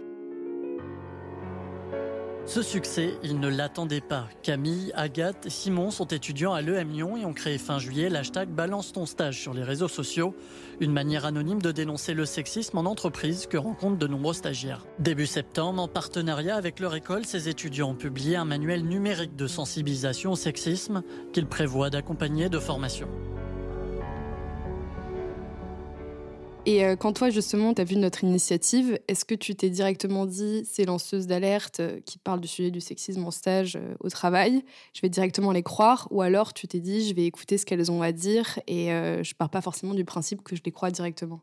Ce 2.51 2.61
succès, 2.61 3.13
ils 3.23 3.39
ne 3.39 3.47
l'attendaient 3.47 4.01
pas. 4.01 4.27
Camille, 4.43 4.91
Agathe, 4.93 5.47
Simon 5.47 5.89
sont 5.89 6.07
étudiants 6.07 6.51
à 6.51 6.61
l'EM 6.61 6.91
Lyon 6.91 7.15
et 7.15 7.23
ont 7.23 7.31
créé 7.31 7.57
fin 7.57 7.79
juillet 7.79 8.09
l'hashtag 8.09 8.49
Balance 8.49 8.91
ton 8.91 9.05
stage 9.05 9.39
sur 9.39 9.53
les 9.53 9.63
réseaux 9.63 9.87
sociaux, 9.87 10.35
une 10.81 10.91
manière 10.91 11.23
anonyme 11.23 11.61
de 11.61 11.71
dénoncer 11.71 12.13
le 12.13 12.25
sexisme 12.25 12.77
en 12.77 12.81
entreprise 12.81 13.47
que 13.47 13.55
rencontrent 13.55 13.99
de 13.99 14.05
nombreux 14.05 14.33
stagiaires. 14.33 14.85
Début 14.99 15.27
septembre, 15.27 15.81
en 15.81 15.87
partenariat 15.87 16.57
avec 16.57 16.81
leur 16.81 16.93
école, 16.93 17.25
ces 17.25 17.47
étudiants 17.47 17.91
ont 17.91 17.95
publié 17.95 18.35
un 18.35 18.43
manuel 18.43 18.83
numérique 18.83 19.37
de 19.37 19.47
sensibilisation 19.47 20.33
au 20.33 20.35
sexisme 20.35 21.03
qu'ils 21.31 21.47
prévoient 21.47 21.89
d'accompagner 21.89 22.49
de 22.49 22.59
formation. 22.59 23.07
Et 26.67 26.85
euh, 26.85 26.95
quand 26.95 27.13
toi, 27.13 27.31
justement, 27.31 27.73
tu 27.73 27.81
as 27.81 27.83
vu 27.83 27.95
notre 27.95 28.23
initiative, 28.23 28.99
est-ce 29.07 29.25
que 29.25 29.33
tu 29.33 29.55
t'es 29.55 29.71
directement 29.71 30.27
dit, 30.27 30.63
ces 30.65 30.85
lanceuses 30.85 31.25
d'alerte 31.25 31.79
euh, 31.79 31.99
qui 32.05 32.19
parlent 32.19 32.39
du 32.39 32.47
sujet 32.47 32.69
du 32.69 32.81
sexisme 32.81 33.25
en 33.25 33.31
stage 33.31 33.77
euh, 33.77 33.95
au 33.99 34.09
travail, 34.09 34.63
je 34.93 35.01
vais 35.01 35.09
directement 35.09 35.51
les 35.51 35.63
croire 35.63 36.07
Ou 36.11 36.21
alors 36.21 36.53
tu 36.53 36.67
t'es 36.67 36.79
dit, 36.79 37.07
je 37.07 37.15
vais 37.15 37.25
écouter 37.25 37.57
ce 37.57 37.65
qu'elles 37.65 37.91
ont 37.91 38.03
à 38.03 38.11
dire 38.11 38.59
et 38.67 38.87
je 38.87 39.33
pars 39.33 39.49
pas 39.49 39.61
forcément 39.61 39.95
du 39.95 40.05
principe 40.05 40.43
que 40.43 40.55
je 40.55 40.61
les 40.63 40.71
crois 40.71 40.91
directement? 40.91 41.41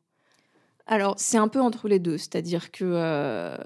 Alors, 0.86 1.14
c'est 1.18 1.36
un 1.36 1.48
peu 1.48 1.60
entre 1.60 1.88
les 1.88 1.98
deux, 1.98 2.16
c'est-à-dire 2.16 2.70
que 2.70 3.56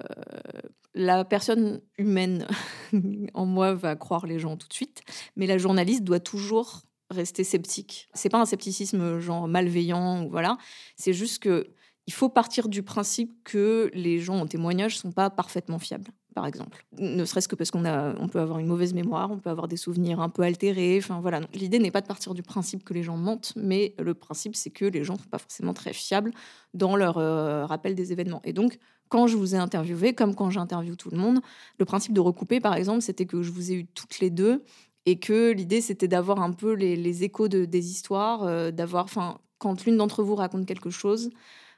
la 0.95 1.25
personne 1.25 1.81
humaine 1.99 2.47
en 3.35 3.47
moi 3.47 3.75
va 3.75 3.95
croire 3.95 4.27
les 4.27 4.39
gens 4.39 4.57
tout 4.57 4.69
de 4.69 4.75
suite, 4.75 5.03
mais 5.37 5.47
la 5.47 5.59
journaliste 5.59 6.03
doit 6.03 6.21
toujours 6.21 6.83
rester 7.13 7.45
sceptique. 7.45 8.09
C'est 8.15 8.29
pas 8.29 8.41
un 8.41 8.47
scepticisme 8.47 9.21
genre 9.21 9.49
malveillant 9.49 10.25
ou 10.25 10.31
voilà, 10.31 10.59
c'est 10.97 11.13
juste 11.13 11.43
que 11.43 11.69
il 12.07 12.13
faut 12.13 12.29
partir 12.29 12.69
du 12.69 12.83
principe 12.83 13.33
que 13.45 13.91
les 13.95 14.19
gens 14.19 14.41
en 14.41 14.47
témoignage 14.47 14.99
sont 14.99 15.13
pas 15.13 15.31
parfaitement 15.31 15.79
fiables, 15.79 16.11
par 16.35 16.47
exemple. 16.47 16.85
Ne 16.99 17.25
serait-ce 17.25 17.47
que 17.47 17.55
parce 17.55 17.71
qu'on 17.71 17.85
on 17.85 18.29
peut 18.29 18.41
avoir 18.41 18.59
une 18.59 18.67
mauvaise 18.67 18.93
mémoire, 18.93 19.31
on 19.31 19.39
peut 19.39 19.51
avoir 19.51 19.69
des 19.69 19.77
souvenirs 19.77 20.21
un 20.21 20.29
peu 20.29 20.43
altérés. 20.43 20.99
Enfin 20.99 21.21
voilà, 21.21 21.41
l'idée 21.55 21.79
n'est 21.79 21.93
pas 21.93 22.01
de 22.01 22.09
partir 22.09 22.35
du 22.35 22.43
principe 22.43 22.83
que 22.83 22.93
les 22.93 23.05
gens 23.05 23.17
mentent, 23.17 23.53
mais 23.55 23.95
le 23.99 24.15
principe 24.15 24.57
c'est 24.57 24.71
que 24.71 24.85
les 24.85 25.05
gens 25.05 25.17
sont 25.17 25.29
pas 25.31 25.39
forcément 25.39 25.75
très 25.75 25.93
fiables 25.93 26.33
dans 26.75 26.97
leur 26.97 27.19
euh, 27.19 27.67
rappel 27.67 27.95
des 27.95 28.13
événements. 28.13 28.43
Et 28.45 28.53
donc 28.53 28.79
quand 29.09 29.27
je 29.27 29.37
vous 29.37 29.55
ai 29.55 29.59
interviewé, 29.59 30.15
comme 30.15 30.35
quand 30.35 30.51
j'interviewe 30.51 30.97
tout 30.97 31.11
le 31.11 31.19
monde, 31.19 31.41
le 31.79 31.85
principe 31.85 32.15
de 32.15 32.21
recouper, 32.21 32.61
par 32.61 32.75
exemple, 32.75 33.03
c'était 33.03 33.27
que 33.27 33.43
je 33.43 33.53
vous 33.53 33.71
ai 33.71 33.75
eu 33.75 33.87
toutes 33.87 34.21
les 34.21 34.31
deux 34.31 34.65
et 35.07 35.19
que 35.19 35.51
l'idée 35.53 35.81
c'était 35.81 36.09
d'avoir 36.09 36.41
un 36.43 36.53
peu 36.53 36.73
les, 36.73 37.25
échos 37.25 37.49
de, 37.49 37.65
des 37.65 37.91
histoires, 37.91 38.45
euh, 38.45 38.71
d'avoir, 38.71 39.05
enfin, 39.05 39.39
quand 39.59 39.85
l'une 39.85 39.97
d'entre 39.97 40.23
vous 40.23 40.35
raconte 40.35 40.67
quelque 40.67 40.91
chose, 40.91 41.31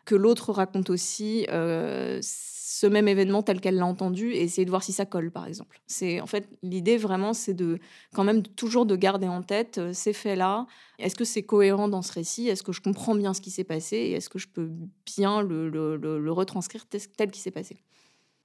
que 0.04 0.14
l'autre 0.14 0.52
raconte 0.52 0.90
aussi 0.90 1.46
euh, 1.50 2.20
ce 2.22 2.86
même 2.86 3.08
événement 3.08 3.42
tel 3.42 3.60
qu'elle 3.60 3.76
l'a 3.76 3.86
entendu 3.86 4.32
et 4.32 4.42
essayer 4.42 4.64
de 4.64 4.70
voir 4.70 4.82
si 4.82 4.92
ça 4.92 5.06
colle, 5.06 5.30
par 5.30 5.46
exemple. 5.46 5.80
C'est 5.86 6.20
en 6.20 6.26
fait 6.26 6.48
l'idée 6.62 6.96
vraiment, 6.96 7.32
c'est 7.32 7.54
de 7.54 7.78
quand 8.14 8.24
même 8.24 8.42
toujours 8.42 8.84
de 8.84 8.96
garder 8.96 9.28
en 9.28 9.42
tête 9.42 9.78
euh, 9.78 9.92
ces 9.92 10.12
faits-là. 10.12 10.66
Est-ce 10.98 11.14
que 11.16 11.24
c'est 11.24 11.44
cohérent 11.44 11.88
dans 11.88 12.02
ce 12.02 12.12
récit? 12.12 12.48
Est-ce 12.48 12.62
que 12.62 12.72
je 12.72 12.80
comprends 12.80 13.14
bien 13.14 13.32
ce 13.32 13.40
qui 13.40 13.50
s'est 13.50 13.64
passé? 13.64 13.96
Et 13.96 14.12
est-ce 14.12 14.28
que 14.28 14.38
je 14.38 14.48
peux 14.48 14.70
bien 15.06 15.40
le, 15.40 15.68
le, 15.70 15.96
le 15.96 16.32
retranscrire 16.32 16.86
tel 16.86 17.30
qu'il 17.30 17.42
s'est 17.42 17.50
passé? 17.50 17.78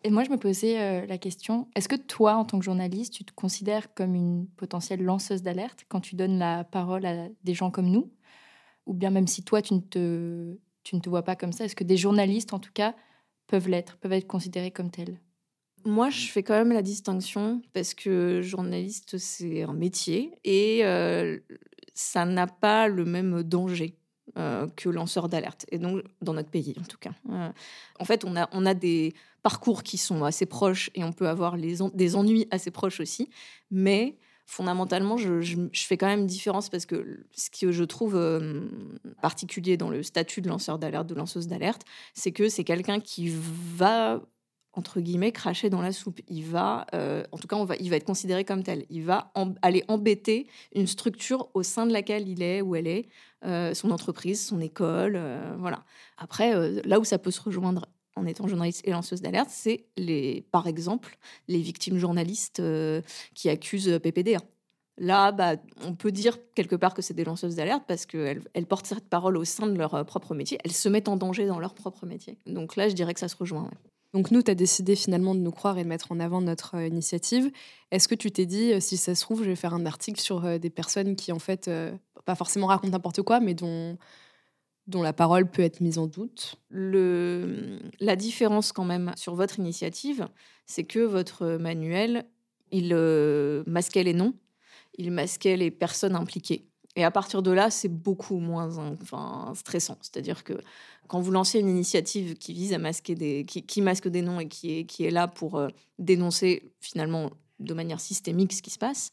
Et 0.04 0.10
moi, 0.10 0.24
je 0.24 0.30
me 0.30 0.38
posais 0.38 0.80
euh, 0.80 1.06
la 1.06 1.18
question, 1.18 1.68
est-ce 1.76 1.90
que 1.90 1.96
toi, 1.96 2.36
en 2.36 2.46
tant 2.46 2.58
que 2.58 2.64
journaliste, 2.64 3.14
tu 3.14 3.26
te 3.26 3.34
considères 3.34 3.94
comme 3.94 4.16
une 4.16 4.48
potentielle 4.56 5.04
lanceuse 5.04 5.42
d'alerte 5.42 5.86
quand 5.90 6.00
tu 6.00 6.16
donnes 6.16 6.40
la 6.40 6.64
parole 6.64 7.06
à 7.06 7.28
des 7.44 7.54
gens 7.54 7.70
comme 7.70 7.90
nous? 7.90 8.10
Ou 8.86 8.94
bien 8.94 9.10
même 9.10 9.28
si 9.28 9.44
toi, 9.44 9.62
tu 9.62 9.74
ne 9.74 9.82
te, 9.82 10.58
tu 10.84 10.96
ne 10.96 11.02
te 11.02 11.10
vois 11.10 11.24
pas 11.24 11.36
comme 11.36 11.52
ça, 11.52 11.66
est-ce 11.66 11.76
que 11.76 11.84
des 11.84 11.98
journalistes, 11.98 12.54
en 12.54 12.60
tout 12.60 12.72
cas, 12.74 12.96
peuvent 13.48 13.68
l'être, 13.68 13.98
peuvent 13.98 14.14
être 14.14 14.28
considérés 14.28 14.72
comme 14.72 14.90
tels? 14.90 15.20
Moi, 15.86 16.10
je 16.10 16.28
fais 16.28 16.44
quand 16.44 16.56
même 16.56 16.72
la 16.72 16.82
distinction 16.82 17.62
parce 17.74 17.94
que 17.94 18.42
journaliste, 18.42 19.18
c'est 19.18 19.64
un 19.64 19.74
métier 19.74 20.34
et 20.44 20.82
ça 21.94 22.26
n'a 22.26 22.48
pas 22.48 22.88
le 22.88 23.06
même 23.06 23.44
danger. 23.44 23.96
que 24.36 24.90
lanceur 24.90 25.30
d'alerte. 25.30 25.66
Et 25.70 25.78
donc, 25.78 26.04
dans 26.22 26.34
notre 26.34 26.50
pays, 26.50 26.76
en 26.80 26.84
tout 26.84 26.98
cas. 26.98 27.12
en 28.00 28.06
fait, 28.06 28.26
on 28.26 28.36
a, 28.36 28.50
on 28.52 28.66
a 28.66 28.74
des 28.74 29.14
parcours 29.42 29.84
qui 29.84 29.98
sont 29.98 30.24
assez 30.24 30.46
proches 30.46 30.90
et 30.96 31.04
on 31.04 31.12
peut 31.12 31.28
avoir 31.28 31.58
des 31.58 32.16
ennuis 32.16 32.48
assez 32.52 32.72
proches 32.72 33.00
aussi. 33.00 33.30
Mais 33.72 34.18
fondamentalement, 34.50 35.16
je, 35.16 35.70
fais 35.74 35.96
quand 35.96 36.08
même 36.08 36.26
différence 36.26 36.70
parce 36.70 36.88
que 36.88 37.24
ce 37.36 37.52
que 37.52 37.72
je 37.72 37.84
trouve 37.84 38.16
euh, 38.16 38.62
particulier 39.22 39.78
dans 39.78 39.92
le 39.92 40.02
statut 40.02 40.42
de 40.42 40.50
lanceur 40.50 40.80
d'alerte, 40.80 41.06
de 41.06 41.14
lanceuse 41.14 41.46
d'alerte, 41.46 41.84
c'est 42.16 42.32
que 42.32 42.50
c'est 42.50 42.64
quelqu'un 42.64 43.00
qui 43.00 43.32
va 43.76 44.22
entre 44.74 45.02
guillemets 45.02 45.32
cracher 45.32 45.70
dans 45.70 45.82
la 45.82 45.92
soupe. 45.92 46.20
Il 46.28 46.46
va, 46.46 46.88
euh, 46.96 47.24
en 47.32 47.38
tout 47.38 47.48
cas, 47.48 47.64
va, 47.64 47.76
il 47.76 47.92
va 47.92 47.98
être 47.98 48.06
considéré 48.06 48.44
comme 48.44 48.64
tel. 48.64 48.86
Il 48.90 49.04
va 49.04 49.32
aller 49.62 49.84
embêter 49.88 50.48
une 50.74 50.88
structure 50.88 51.50
au 51.54 51.62
sein 51.62 51.86
de 51.86 51.94
laquelle 51.94 52.28
il 52.28 52.42
est 52.42 52.62
ou 52.62 52.76
elle 52.76 52.88
est, 52.88 53.08
euh, 53.46 53.76
son 53.76 53.92
entreprise, 53.92 54.44
son 54.44 54.62
école, 54.62 55.22
voilà. 55.60 55.86
Après, 56.18 56.82
là 56.86 57.00
où 57.00 57.04
ça 57.04 57.20
peut 57.20 57.32
se 57.32 57.42
rejoindre 57.42 57.86
en 58.16 58.26
étant 58.26 58.48
journaliste 58.48 58.82
et 58.86 58.92
lanceuse 58.92 59.22
d'alerte, 59.22 59.50
c'est 59.52 59.86
les, 59.98 60.46
par 60.52 60.68
exemple, 60.68 61.18
les 61.48 61.62
victimes 61.62 61.98
journalistes 61.98 62.60
euh, 62.60 63.02
qui 63.34 63.50
accusent 63.50 64.00
PPDA. 64.02 64.40
Là, 64.98 65.32
bah, 65.32 65.56
on 65.86 65.96
peut 65.96 66.12
dire 66.12 66.38
quelque 66.56 66.76
part 66.76 66.94
que 66.94 67.02
c'est 67.02 67.14
des 67.14 67.24
lanceuses 67.24 67.56
d'alerte 67.56 67.84
parce 67.88 68.06
qu'elles 68.06 68.42
elles 68.54 68.66
portent 68.66 68.86
cette 68.86 69.08
parole 69.08 69.38
au 69.38 69.46
sein 69.46 69.68
de 69.68 69.78
leur 69.78 69.96
euh, 69.96 70.04
propre 70.04 70.36
métier. 70.36 70.60
Elles 70.66 70.74
se 70.74 70.90
mettent 70.90 71.08
en 71.08 71.16
danger 71.16 71.46
dans 71.46 71.60
leur 71.60 71.74
propre 71.74 72.06
métier. 72.06 72.38
Donc 72.46 72.76
là, 72.76 72.90
je 72.90 72.96
dirais 72.96 73.14
que 73.14 73.20
ça 73.20 73.30
se 73.30 73.38
rejoint. 73.38 73.70
Donc 74.14 74.32
nous, 74.32 74.42
tu 74.42 74.52
as 74.52 74.56
décidé 74.56 74.96
finalement 74.96 75.36
de 75.36 75.40
nous 75.40 75.52
croire 75.52 75.78
et 75.78 75.84
de 75.84 75.88
mettre 75.88 76.12
en 76.12 76.20
avant 76.20 76.42
notre 76.42 76.76
euh, 76.76 76.88
initiative. 76.88 77.50
Est-ce 77.92 78.08
que 78.08 78.16
tu 78.16 78.32
t'es 78.32 78.46
dit, 78.46 78.82
si 78.82 78.98
ça 78.98 79.16
se 79.16 79.22
trouve, 79.22 79.44
je 79.44 79.50
vais 79.50 79.56
faire 79.56 79.74
un 79.74 79.86
article 79.86 80.20
sur 80.20 80.60
des 80.60 80.70
personnes 80.70 81.16
qui, 81.16 81.32
en 81.32 81.40
fait, 81.40 81.70
pas 82.26 82.36
forcément 82.36 82.68
racontent 82.68 82.92
n'importe 82.92 83.22
quoi, 83.24 83.40
mais 83.40 83.56
dont 83.56 83.98
dont 84.90 85.02
la 85.02 85.14
parole 85.14 85.50
peut 85.50 85.62
être 85.62 85.82
mise 85.82 85.98
en 85.98 86.08
doute. 86.08 86.56
Le, 86.70 87.80
la 88.00 88.16
différence 88.16 88.72
quand 88.72 88.86
même 88.86 89.14
sur 89.16 89.36
votre 89.36 89.60
initiative, 89.60 90.28
c'est 90.66 90.84
que 90.84 91.00
votre 91.00 91.58
manuel, 91.58 92.26
il 92.72 92.92
euh, 92.94 93.64
masquait 93.68 94.04
les 94.04 94.14
noms, 94.14 94.34
il 94.98 95.12
masquait 95.12 95.58
les 95.58 95.72
personnes 95.72 96.16
impliquées. 96.16 96.66
Et 96.96 97.04
à 97.04 97.12
partir 97.12 97.42
de 97.42 97.52
là, 97.52 97.70
c'est 97.70 97.88
beaucoup 97.88 98.40
moins 98.40 98.78
enfin, 98.78 99.54
stressant. 99.56 99.98
C'est-à-dire 100.02 100.44
que 100.44 100.54
quand 101.08 101.20
vous 101.20 101.32
lancez 101.32 101.60
une 101.60 101.70
initiative 101.70 102.36
qui 102.36 102.54
vise 102.54 102.74
à 102.74 102.78
masquer 102.78 103.16
des, 103.16 103.46
qui, 103.46 103.82
masque 103.82 104.08
des 104.08 104.22
noms 104.22 104.40
et 104.40 104.48
qui 104.48 104.80
est, 104.80 104.84
qui 104.86 105.06
est 105.06 105.12
là 105.12 105.28
pour 105.28 105.58
euh, 105.58 105.68
dénoncer 105.98 106.72
finalement 106.82 107.32
de 107.60 107.74
manière 107.74 108.00
systémique 108.00 108.54
ce 108.54 108.62
qui 108.62 108.70
se 108.70 108.80
passe, 108.80 109.12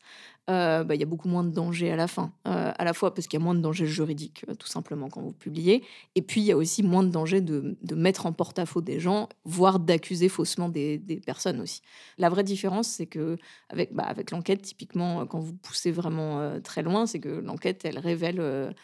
euh, 0.49 0.85
bah, 0.85 0.95
il 0.95 1.01
y 1.01 1.03
a 1.03 1.07
beaucoup 1.07 1.29
moins 1.29 1.43
de 1.43 1.51
danger 1.51 1.91
à 1.91 1.97
la 1.97 2.07
fin. 2.07 2.33
Euh, 2.47 2.73
à 2.77 2.85
la 2.85 2.93
fois 2.93 3.15
parce 3.15 3.27
qu'il 3.27 3.39
y 3.39 3.43
a 3.43 3.45
moins 3.45 3.55
de 3.55 3.61
danger 3.61 3.87
juridique, 3.87 4.45
euh, 4.49 4.55
tout 4.55 4.69
simplement, 4.69 5.09
quand 5.09 5.21
vous 5.21 5.33
publiez. 5.33 5.83
Et 6.15 6.23
puis, 6.23 6.41
il 6.41 6.45
y 6.45 6.53
a 6.53 6.57
aussi 6.57 6.83
moins 6.83 7.03
de 7.03 7.09
danger 7.09 7.41
de, 7.41 7.77
mettre 7.95 8.27
en 8.27 8.33
porte-à-faux 8.33 8.81
des 8.81 9.01
gens, 9.01 9.29
voire 9.45 9.81
d'accuser 9.81 10.29
faussement 10.29 10.69
des, 10.69 11.01
personnes 11.27 11.61
aussi. 11.61 11.83
La 12.19 12.29
vraie 12.29 12.45
différence, 12.45 12.87
c'est 12.89 13.07
que 13.07 13.37
avec, 13.69 13.93
bah, 13.93 14.05
avec 14.05 14.31
l'enquête, 14.31 14.63
typiquement, 14.63 15.27
quand 15.27 15.41
vous 15.41 15.55
poussez 15.55 15.91
vraiment 15.91 16.61
très 16.61 16.83
loin, 16.83 17.07
c'est 17.07 17.19
que 17.19 17.29
l'enquête, 17.29 17.85
elle 17.85 17.99
révèle 17.99 18.75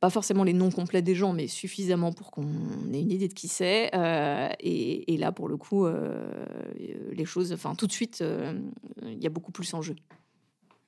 pas 0.00 0.10
forcément 0.10 0.44
les 0.44 0.52
noms 0.52 0.70
complets 0.70 1.02
des 1.02 1.14
gens, 1.14 1.32
mais 1.32 1.46
suffisamment 1.46 2.12
pour 2.12 2.30
qu'on 2.30 2.46
ait 2.92 3.00
une 3.00 3.12
idée 3.12 3.28
de 3.28 3.34
qui 3.34 3.48
c'est. 3.48 3.90
et, 4.60 5.16
là, 5.16 5.32
pour 5.32 5.48
le 5.48 5.56
coup, 5.56 5.86
les 7.12 7.24
choses, 7.24 7.52
enfin, 7.52 7.74
tout 7.74 7.86
de 7.86 7.92
suite, 7.92 8.22
il 9.02 9.22
y 9.22 9.26
a 9.26 9.30
beaucoup 9.30 9.52
plus 9.52 9.72
en 9.74 9.82
jeu. 9.82 9.96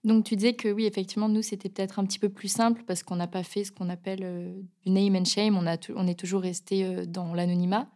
Donc 0.06 0.22
tu 0.22 0.36
disais 0.36 0.52
que 0.52 0.68
oui, 0.68 0.86
effectivement, 0.86 1.28
nous, 1.28 1.42
c'était 1.42 1.68
peut-être 1.68 1.98
un 1.98 2.04
petit 2.04 2.20
peu 2.20 2.28
plus 2.28 2.46
simple 2.46 2.84
parce 2.86 3.02
qu'on 3.02 3.16
n'a 3.16 3.26
pas 3.26 3.42
fait 3.42 3.64
ce 3.64 3.72
qu'on 3.72 3.88
appelle 3.88 4.20
euh, 4.22 4.52
du 4.84 4.92
name 4.92 5.16
and 5.16 5.24
shame, 5.24 5.58
on, 5.58 5.66
a 5.66 5.76
on 5.96 6.06
est 6.06 6.18
toujours 6.18 6.42
resté 6.42 6.84
euh, 6.84 7.06
dans 7.06 7.34
l'anonymat. 7.34 7.88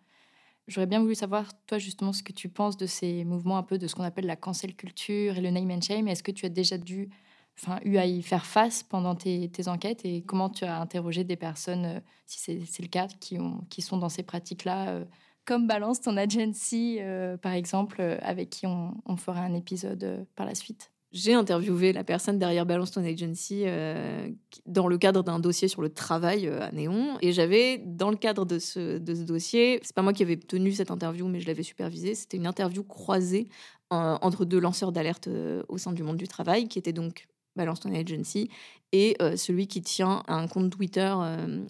J'aurais 0.66 0.88
bien 0.88 1.00
voulu 1.00 1.14
savoir, 1.14 1.52
toi, 1.66 1.78
justement, 1.78 2.12
ce 2.12 2.24
que 2.24 2.32
tu 2.32 2.48
penses 2.48 2.76
de 2.76 2.86
ces 2.86 3.24
mouvements 3.24 3.58
un 3.58 3.62
peu 3.62 3.78
de 3.78 3.86
ce 3.86 3.94
qu'on 3.94 4.02
appelle 4.02 4.26
la 4.26 4.34
cancel 4.34 4.74
culture 4.74 5.38
et 5.38 5.40
le 5.40 5.50
name 5.50 5.70
and 5.70 5.82
shame. 5.82 6.08
Est-ce 6.08 6.24
que 6.24 6.32
tu 6.32 6.46
as 6.46 6.48
déjà 6.48 6.78
dû, 6.78 7.10
enfin, 7.58 7.78
eu 7.84 7.96
à 7.96 8.06
y 8.06 8.22
faire 8.22 8.46
face 8.46 8.82
pendant 8.82 9.14
tes, 9.14 9.50
enquêtes 9.66 10.04
et 10.04 10.22
comment 10.22 10.50
tu 10.50 10.64
as 10.64 10.80
interrogé 10.80 11.24
des 11.24 11.36
personnes, 11.36 11.84
euh, 11.84 12.00
si 12.26 12.64
c'est 12.66 12.82
le 12.82 12.88
cas, 12.88 13.08
qui, 13.20 13.38
ont, 13.38 13.64
qui 13.70 13.82
sont 13.82 13.98
dans 13.98 14.08
ces 14.08 14.22
pratiques-là 14.22 15.00
comme 15.46 15.66
Balance 15.66 16.00
ton 16.00 16.16
agency, 16.16 17.00
par 17.42 17.54
exemple, 17.54 18.02
avec 18.22 18.50
qui 18.50 18.66
on, 18.66 19.16
fera 19.16 19.40
un 19.40 19.54
épisode 19.54 20.24
par 20.36 20.46
la 20.46 20.54
suite? 20.54 20.92
J'ai 21.12 21.34
interviewé 21.34 21.92
la 21.92 22.04
personne 22.04 22.38
derrière 22.38 22.64
Balance 22.64 22.92
Ton 22.92 23.04
Agency 23.04 23.64
euh, 23.66 24.28
dans 24.64 24.86
le 24.86 24.96
cadre 24.96 25.24
d'un 25.24 25.40
dossier 25.40 25.66
sur 25.66 25.82
le 25.82 25.88
travail 25.88 26.46
euh, 26.46 26.62
à 26.62 26.70
Néon. 26.70 27.18
Et 27.20 27.32
j'avais, 27.32 27.78
dans 27.78 28.10
le 28.10 28.16
cadre 28.16 28.44
de 28.44 28.60
ce, 28.60 28.98
de 28.98 29.14
ce 29.16 29.22
dossier, 29.22 29.80
c'est 29.82 29.94
pas 29.94 30.02
moi 30.02 30.12
qui 30.12 30.22
avais 30.22 30.36
tenu 30.36 30.70
cette 30.70 30.92
interview, 30.92 31.26
mais 31.26 31.40
je 31.40 31.48
l'avais 31.48 31.64
supervisée. 31.64 32.14
C'était 32.14 32.36
une 32.36 32.46
interview 32.46 32.84
croisée 32.84 33.48
euh, 33.92 34.18
entre 34.22 34.44
deux 34.44 34.60
lanceurs 34.60 34.92
d'alerte 34.92 35.28
au 35.68 35.78
sein 35.78 35.92
du 35.92 36.04
monde 36.04 36.16
du 36.16 36.28
travail, 36.28 36.68
qui 36.68 36.78
étaient 36.78 36.92
donc 36.92 37.26
Balance 37.56 37.80
Ton 37.80 37.94
Agency 37.94 38.50
et 38.92 39.16
celui 39.36 39.66
qui 39.68 39.82
tient 39.82 40.22
un 40.26 40.48
compte 40.48 40.70
Twitter 40.70 41.14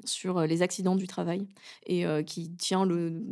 sur 0.04 0.40
les 0.40 0.62
accidents 0.62 0.96
du 0.96 1.06
travail 1.06 1.46
et 1.86 2.04
qui 2.26 2.50
tient, 2.50 2.84
le, 2.84 3.22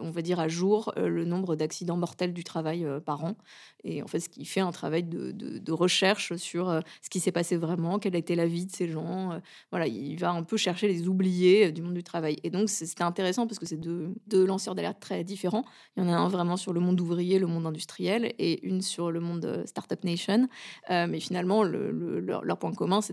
on 0.00 0.10
va 0.10 0.22
dire, 0.22 0.40
à 0.40 0.48
jour 0.48 0.92
le 0.96 1.24
nombre 1.24 1.54
d'accidents 1.54 1.96
mortels 1.96 2.32
du 2.32 2.42
travail 2.44 2.86
par 3.04 3.24
an. 3.24 3.36
Et 3.84 4.02
en 4.02 4.06
fait, 4.06 4.20
ce 4.20 4.28
qui 4.28 4.44
fait 4.44 4.60
un 4.60 4.70
travail 4.70 5.02
de, 5.02 5.32
de, 5.32 5.72
recherche 5.72 6.34
sur 6.36 6.82
ce 7.00 7.10
qui 7.10 7.20
s'est 7.20 7.32
passé 7.32 7.56
vraiment, 7.56 7.98
quelle 7.98 8.14
a 8.14 8.18
été 8.18 8.34
la 8.34 8.46
vie 8.46 8.66
de 8.66 8.72
ces 8.72 8.88
gens. 8.88 9.40
voilà, 9.70 9.86
il 9.86 10.16
va 10.18 10.30
un 10.30 10.42
peu 10.42 10.56
chercher 10.56 10.88
les 10.88 11.08
oubliés 11.08 11.72
du 11.72 11.82
monde 11.82 11.94
du 11.94 12.02
travail. 12.02 12.36
Et 12.44 12.50
donc, 12.50 12.68
c'était 12.68 13.02
intéressant 13.02 13.46
parce 13.46 13.58
que 13.58 13.66
c'est 13.66 13.80
deux, 13.80 14.14
lanceurs 14.46 14.74
d'alerte 14.74 15.00
très 15.00 15.24
différents. 15.24 15.64
Il 15.96 16.02
y 16.02 16.06
en 16.06 16.12
a 16.12 16.16
un 16.16 16.28
vraiment 16.28 16.56
sur 16.56 16.72
le 16.72 16.80
monde 16.80 17.00
ouvrier, 17.00 17.38
le 17.38 17.46
monde 17.46 17.66
industriel, 17.66 18.32
et 18.38 18.66
une 18.66 18.82
sur 18.82 19.10
le 19.10 19.20
monde 19.20 19.62
Startup 19.66 20.02
Nation. 20.04 20.48
mais 20.88 21.20
finalement, 21.20 21.62
le, 21.62 21.90
leur, 22.20 22.44
leur 22.44 22.58
point 22.58 22.72
commun, 22.72 23.00
c'est 23.00 23.11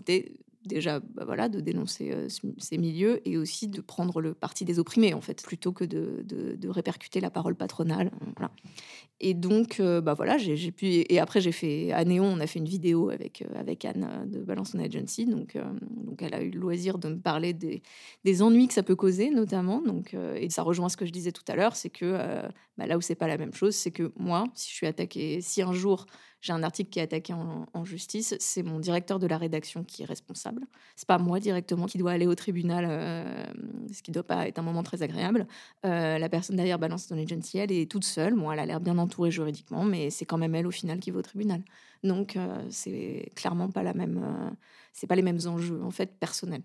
déjà 0.66 1.00
bah 1.00 1.24
voilà, 1.26 1.50
de 1.50 1.60
dénoncer 1.60 2.12
euh, 2.12 2.28
ces 2.58 2.78
milieux 2.78 3.28
et 3.28 3.38
aussi 3.38 3.68
de 3.68 3.82
prendre 3.82 4.22
le 4.22 4.34
parti 4.34 4.66
des 4.66 4.80
opprimés, 4.80 5.14
en 5.14 5.22
fait, 5.22 5.42
plutôt 5.44 5.72
que 5.72 5.84
de, 5.84 6.70
répercuter 6.70 7.20
la 7.20 7.32
parole 7.32 7.56
patronale. 7.56 8.12
Voilà. 8.38 8.52
Et 9.20 9.34
donc, 9.34 9.80
euh, 9.80 10.00
bah 10.02 10.14
voilà, 10.14 10.38
j'ai 10.38 10.72
pu. 10.72 11.04
Et 11.10 11.20
après, 11.20 11.42
j'ai 11.42 11.52
fait 11.52 11.92
à 11.92 12.06
Néon, 12.06 12.26
on 12.26 12.40
a 12.40 12.48
fait 12.48 12.60
une 12.60 12.68
vidéo 12.68 13.10
avec, 13.10 13.42
euh, 13.42 13.60
avec 13.60 13.84
Anne 13.84 14.08
de 14.28 14.40
Balance 14.40 14.74
on 14.76 14.80
Agency. 14.80 15.26
Donc, 15.26 15.58
donc, 16.06 16.22
elle 16.22 16.34
a 16.34 16.42
eu 16.42 16.52
le 16.52 16.60
loisir 16.60 17.00
de 17.00 17.10
me 17.10 17.20
parler 17.20 17.54
des, 17.54 17.82
des 18.24 18.42
ennuis 18.42 18.68
que 18.68 18.74
ça 18.74 18.84
peut 18.84 18.96
causer, 18.96 19.30
notamment. 19.32 19.82
Donc, 19.82 20.16
et 20.36 20.50
ça 20.50 20.62
rejoint 20.62 20.90
ce 20.90 20.98
que 20.98 21.06
je 21.06 21.12
disais 21.12 21.32
tout 21.32 21.44
à 21.48 21.56
l'heure 21.56 21.76
c'est 21.76 21.90
que 21.90 22.14
bah 22.78 22.86
là 22.86 22.98
où 22.98 23.02
c'est 23.02 23.16
pas 23.16 23.28
la 23.28 23.38
même 23.38 23.54
chose, 23.54 23.76
c'est 23.76 23.92
que 23.92 24.12
moi, 24.18 24.46
si 24.54 24.70
je 24.70 24.76
suis 24.76 24.88
attaquée, 24.88 25.42
si 25.42 25.62
un 25.62 25.74
jour 25.74 26.06
j'ai 26.42 26.54
un 26.54 26.64
article 26.64 26.90
qui 26.90 27.00
est 27.00 27.04
attaqué 27.04 27.34
en, 27.34 27.86
justice, 27.86 28.36
c'est 28.40 28.64
mon 28.64 28.80
directeur 28.80 29.20
de 29.20 29.28
la 29.28 29.38
rédaction 29.38 29.84
qui 29.84 30.04
est 30.04 30.06
responsable. 30.06 30.62
C'est 30.96 31.08
pas 31.08 31.18
moi 31.18 31.40
directement 31.40 31.86
qui 31.86 31.98
dois 31.98 32.12
aller 32.12 32.28
au 32.28 32.36
tribunal, 32.36 32.86
euh, 32.88 33.46
ce 33.92 34.02
qui 34.02 34.12
doit 34.12 34.24
pas 34.24 34.48
être 34.48 34.60
un 34.60 34.62
moment 34.62 34.84
très 34.84 35.02
agréable. 35.02 35.48
Euh, 35.86 36.18
la 36.18 36.30
personne 36.30 36.56
derrière 36.56 36.78
Balance 36.80 37.08
Ton 37.08 37.18
Agency, 37.18 37.58
elle 37.58 37.72
est 37.72 37.90
toute 37.90 38.06
seule. 38.06 38.36
Moi, 38.36 38.54
elle 38.54 38.60
a 38.60 38.66
l'air 38.66 38.80
bien 38.80 38.98
entourée 38.98 39.32
juridiquement, 39.32 39.84
mais 39.84 40.10
c'est 40.10 40.26
quand 40.26 40.38
même 40.38 40.56
elle 40.56 40.68
au 40.68 40.72
final 40.72 41.00
qui 41.00 41.12
va 41.12 41.20
au 41.20 41.24
tribunal. 41.24 41.64
Donc, 42.04 42.36
euh, 42.36 42.66
c'est 42.70 43.32
clairement 43.36 43.70
pas 43.70 43.84
la 43.84 43.94
même, 43.94 44.56
c'est 44.94 45.08
pas 45.08 45.16
les 45.16 45.22
mêmes 45.22 45.40
enjeux 45.46 45.82
en 45.84 45.92
fait 45.92 46.20
personnels. 46.20 46.64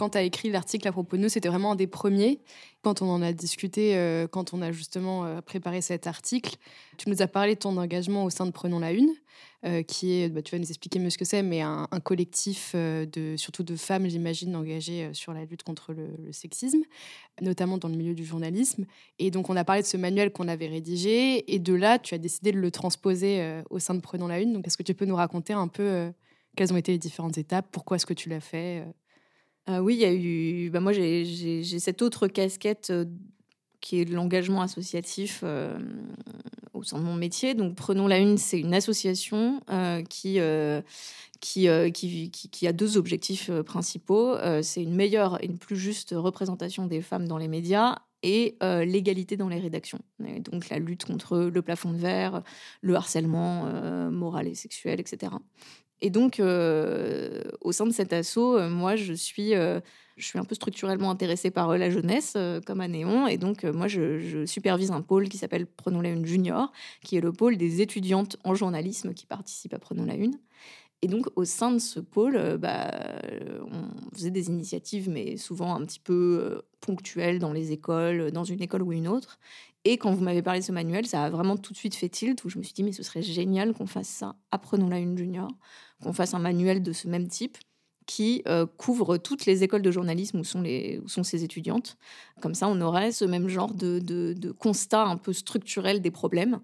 Quand 0.00 0.08
tu 0.08 0.18
as 0.18 0.22
écrit 0.22 0.48
l'article 0.48 0.88
à 0.88 0.92
propos 0.92 1.18
de 1.18 1.22
nous, 1.22 1.28
c'était 1.28 1.50
vraiment 1.50 1.72
un 1.72 1.76
des 1.76 1.86
premiers. 1.86 2.40
Quand 2.80 3.02
on 3.02 3.10
en 3.10 3.20
a 3.20 3.34
discuté, 3.34 3.98
euh, 3.98 4.26
quand 4.26 4.54
on 4.54 4.62
a 4.62 4.72
justement 4.72 5.26
euh, 5.26 5.42
préparé 5.42 5.82
cet 5.82 6.06
article, 6.06 6.56
tu 6.96 7.10
nous 7.10 7.20
as 7.20 7.26
parlé 7.26 7.54
de 7.54 7.60
ton 7.60 7.76
engagement 7.76 8.24
au 8.24 8.30
sein 8.30 8.46
de 8.46 8.50
Prenons 8.50 8.78
la 8.78 8.92
Une, 8.92 9.10
euh, 9.66 9.82
qui 9.82 10.14
est, 10.14 10.30
bah, 10.30 10.40
tu 10.40 10.52
vas 10.52 10.58
nous 10.58 10.70
expliquer 10.70 11.00
mieux 11.00 11.10
ce 11.10 11.18
que 11.18 11.26
c'est, 11.26 11.42
mais 11.42 11.60
un, 11.60 11.86
collectif 12.02 12.74
de, 12.74 13.34
surtout 13.36 13.62
de 13.62 13.76
femmes, 13.76 14.08
j'imagine, 14.08 14.56
engagées 14.56 15.10
sur 15.12 15.34
la 15.34 15.44
lutte 15.44 15.64
contre 15.64 15.92
le, 15.92 16.08
le, 16.24 16.32
sexisme, 16.32 16.80
notamment 17.42 17.76
dans 17.76 17.88
le 17.88 17.96
milieu 17.96 18.14
du 18.14 18.24
journalisme. 18.24 18.86
Et 19.18 19.30
donc, 19.30 19.50
on 19.50 19.56
a 19.56 19.64
parlé 19.64 19.82
de 19.82 19.86
ce 19.86 19.98
manuel 19.98 20.32
qu'on 20.32 20.48
avait 20.48 20.68
rédigé, 20.68 21.52
et 21.54 21.58
de 21.58 21.74
là, 21.74 21.98
tu 21.98 22.14
as 22.14 22.18
décidé 22.18 22.52
de 22.52 22.58
le 22.58 22.70
transposer 22.70 23.60
au 23.68 23.78
sein 23.78 23.92
de 23.92 24.00
Prenons 24.00 24.28
la 24.28 24.40
Une. 24.40 24.54
Donc, 24.54 24.66
est-ce 24.66 24.78
que 24.78 24.82
tu 24.82 24.94
peux 24.94 25.04
nous 25.04 25.16
raconter 25.16 25.52
un 25.52 25.68
peu 25.68 26.10
quelles 26.56 26.72
ont 26.72 26.78
été 26.78 26.92
les 26.92 26.98
différentes 26.98 27.36
étapes? 27.36 27.66
Pourquoi 27.70 27.98
est-ce 27.98 28.06
que 28.06 28.14
tu 28.14 28.30
l'as 28.30 28.40
fait 28.40 28.82
ah 29.66 29.82
oui, 29.82 29.94
il 29.94 30.00
y 30.00 30.04
a 30.04 30.12
eu. 30.12 30.70
Bah 30.70 30.80
moi, 30.80 30.92
j'ai 30.92 31.62
cette 31.62 32.02
autre 32.02 32.26
casquette 32.28 32.92
qui 33.80 34.00
est 34.00 34.04
l'engagement 34.04 34.62
associatif 34.62 35.44
au 36.72 36.82
sein 36.82 36.98
de 36.98 37.04
mon 37.04 37.14
métier. 37.14 37.54
Donc, 37.54 37.76
Prenons 37.76 38.06
la 38.06 38.18
Une, 38.18 38.38
c'est 38.38 38.58
une 38.58 38.74
association 38.74 39.60
qui, 40.08 40.40
qui, 41.40 41.68
a 41.68 42.72
deux 42.72 42.96
objectifs 42.96 43.50
principaux. 43.62 44.36
c'est 44.62 44.82
une 44.82 44.94
meilleure 44.94 45.42
et 45.42 45.46
une 45.46 45.58
plus 45.58 45.76
juste 45.76 46.14
représentation 46.16 46.86
des 46.86 47.00
femmes 47.00 47.28
dans 47.28 47.38
les 47.38 47.48
médias 47.48 47.96
et 48.22 48.56
l'égalité 48.60 49.36
dans 49.36 49.48
les 49.48 49.60
rédactions. 49.60 50.00
donc 50.18 50.68
la 50.68 50.78
lutte 50.78 51.04
contre 51.04 51.38
le 51.38 51.62
plafond 51.62 51.92
de 51.92 51.98
verre, 51.98 52.42
le 52.82 52.94
harcèlement 52.94 53.64
moral 54.10 54.46
et 54.48 54.54
sexuel, 54.54 55.00
etc. 55.00 55.32
Et 56.02 56.10
donc, 56.10 56.40
au 56.40 57.72
sein 57.72 57.86
de 57.86 57.92
cet 57.92 58.12
assaut, 58.12 58.58
moi, 58.70 58.96
je 58.96 59.12
suis, 59.12 59.50
je 59.50 59.82
suis 60.24 60.38
un 60.38 60.44
peu 60.44 60.54
structurellement 60.54 61.10
intéressée 61.10 61.50
par 61.50 61.76
la 61.76 61.90
jeunesse, 61.90 62.38
comme 62.66 62.80
à 62.80 62.88
Néon. 62.88 63.26
Et 63.26 63.36
donc, 63.36 63.64
moi, 63.64 63.86
je, 63.86 64.44
supervise 64.46 64.90
un 64.92 65.02
pôle 65.02 65.28
qui 65.28 65.36
s'appelle 65.36 65.66
Prenons 65.66 66.00
la 66.00 66.10
Une 66.10 66.24
Junior, 66.24 66.72
qui 67.02 67.16
est 67.16 67.20
le 67.20 67.32
pôle 67.32 67.56
des 67.56 67.82
étudiantes 67.82 68.38
en 68.44 68.54
journalisme 68.54 69.12
qui 69.12 69.26
participent 69.26 69.74
à 69.74 69.78
Prenons 69.78 70.06
la 70.06 70.14
Une. 70.14 70.38
Et 71.02 71.08
donc, 71.08 71.26
au 71.36 71.44
sein 71.44 71.72
de 71.72 71.78
ce 71.78 71.98
pôle, 71.98 72.36
euh, 72.36 72.58
bah, 72.58 72.90
on 73.64 74.14
faisait 74.14 74.30
des 74.30 74.48
initiatives, 74.48 75.08
mais 75.08 75.36
souvent 75.36 75.74
un 75.74 75.84
petit 75.84 76.00
peu 76.00 76.38
euh, 76.42 76.60
ponctuelles 76.80 77.38
dans 77.38 77.52
les 77.52 77.72
écoles, 77.72 78.30
dans 78.32 78.44
une 78.44 78.60
école 78.60 78.82
ou 78.82 78.92
une 78.92 79.08
autre. 79.08 79.38
Et 79.84 79.96
quand 79.96 80.12
vous 80.12 80.22
m'avez 80.22 80.42
parlé 80.42 80.60
de 80.60 80.64
ce 80.64 80.72
manuel, 80.72 81.06
ça 81.06 81.24
a 81.24 81.30
vraiment 81.30 81.56
tout 81.56 81.72
de 81.72 81.78
suite 81.78 81.94
fait 81.94 82.10
tilt, 82.10 82.44
où 82.44 82.50
je 82.50 82.58
me 82.58 82.62
suis 82.62 82.74
dit, 82.74 82.82
mais 82.82 82.92
ce 82.92 83.02
serait 83.02 83.22
génial 83.22 83.72
qu'on 83.72 83.86
fasse 83.86 84.08
ça, 84.08 84.36
apprenons-la 84.50 84.98
une 84.98 85.16
junior, 85.16 85.48
qu'on 86.02 86.12
fasse 86.12 86.34
un 86.34 86.38
manuel 86.38 86.82
de 86.82 86.92
ce 86.92 87.08
même 87.08 87.28
type 87.28 87.58
qui 88.10 88.42
euh, 88.48 88.66
couvre 88.66 89.18
toutes 89.18 89.46
les 89.46 89.62
écoles 89.62 89.82
de 89.82 89.90
journalisme 89.92 90.40
où 90.40 90.44
sont, 90.44 90.62
les, 90.62 91.00
où 91.04 91.08
sont 91.08 91.22
ces 91.22 91.44
étudiantes. 91.44 91.96
Comme 92.40 92.54
ça, 92.54 92.66
on 92.66 92.80
aurait 92.80 93.12
ce 93.12 93.24
même 93.24 93.46
genre 93.46 93.72
de, 93.72 94.00
de, 94.00 94.50
constat 94.50 95.04
un 95.04 95.16
peu 95.16 95.32
structurel 95.32 96.00
des 96.00 96.10
problèmes. 96.10 96.58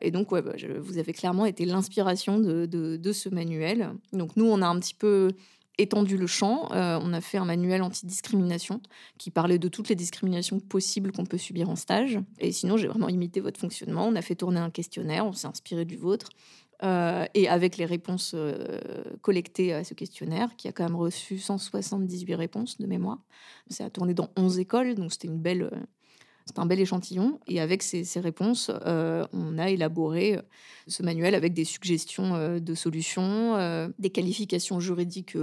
Et 0.00 0.10
donc, 0.10 0.32
ouais, 0.32 0.40
bah, 0.40 0.52
vous 0.80 0.96
avez 0.96 1.12
clairement 1.12 1.44
été 1.44 1.66
l'inspiration 1.66 2.38
de, 2.38 2.64
de, 2.64 3.12
ce 3.12 3.28
manuel. 3.28 3.90
Donc, 4.14 4.36
nous, 4.36 4.46
on 4.46 4.62
a 4.62 4.66
un 4.66 4.80
petit 4.80 4.94
peu 4.94 5.32
étendu 5.76 6.16
le 6.16 6.26
champ. 6.26 6.72
Euh, 6.72 6.98
on 7.02 7.12
a 7.12 7.20
fait 7.20 7.36
un 7.36 7.44
manuel 7.44 7.82
anti-discrimination 7.82 8.80
qui 9.18 9.30
parlait 9.30 9.58
de 9.58 9.68
toutes 9.68 9.90
les 9.90 9.96
discriminations 9.96 10.60
possibles 10.60 11.12
qu'on 11.12 11.26
peut 11.26 11.36
subir 11.36 11.68
en 11.68 11.76
stage. 11.76 12.18
Et 12.38 12.52
sinon, 12.52 12.78
j'ai 12.78 12.88
vraiment 12.88 13.10
imité 13.10 13.40
votre 13.40 13.60
fonctionnement. 13.60 14.06
On 14.06 14.16
a 14.16 14.22
fait 14.22 14.34
tourner 14.34 14.60
un 14.60 14.70
questionnaire, 14.70 15.26
on 15.26 15.34
s'est 15.34 15.46
inspiré 15.46 15.84
du 15.84 15.96
vôtre. 15.96 16.30
Euh, 16.82 17.24
et 17.34 17.48
avec 17.48 17.78
les 17.78 17.86
réponses 17.86 18.32
euh, 18.34 18.78
collectées 19.22 19.72
à 19.72 19.82
ce 19.82 19.94
questionnaire, 19.94 20.50
qui 20.56 20.68
a 20.68 20.72
quand 20.72 20.84
même 20.84 20.96
reçu 20.96 21.38
178 21.38 22.34
réponses 22.34 22.78
de 22.78 22.86
mémoire. 22.86 23.18
Ça 23.70 23.86
a 23.86 23.90
tourné 23.90 24.12
dans 24.12 24.30
11 24.36 24.58
écoles, 24.58 24.94
donc 24.94 25.12
c'était 25.12 25.28
une 25.28 25.40
belle, 25.40 25.62
euh, 25.62 26.56
un 26.56 26.66
bel 26.66 26.78
échantillon. 26.78 27.40
Et 27.46 27.60
avec 27.60 27.82
ces, 27.82 28.04
réponses, 28.20 28.70
on 28.84 29.58
a 29.58 29.70
élaboré 29.70 30.38
ce 30.86 31.02
manuel 31.02 31.34
avec 31.34 31.54
des 31.54 31.64
suggestions 31.64 32.58
de 32.58 32.74
solutions, 32.74 33.90
des 33.98 34.10
qualifications 34.10 34.78
juridiques 34.78 35.36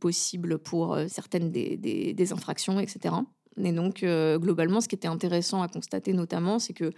possibles 0.00 0.58
pour 0.58 0.96
certaines 1.08 1.50
des, 1.50 1.76
des, 1.76 2.32
infractions, 2.32 2.80
etc. 2.80 3.14
Et 3.62 3.72
donc, 3.72 4.02
globalement, 4.02 4.80
ce 4.80 4.88
qui 4.88 4.94
était 4.94 5.06
intéressant 5.06 5.60
à 5.60 5.68
constater 5.68 6.14
notamment, 6.14 6.58
c'est 6.58 6.72
que 6.72 6.92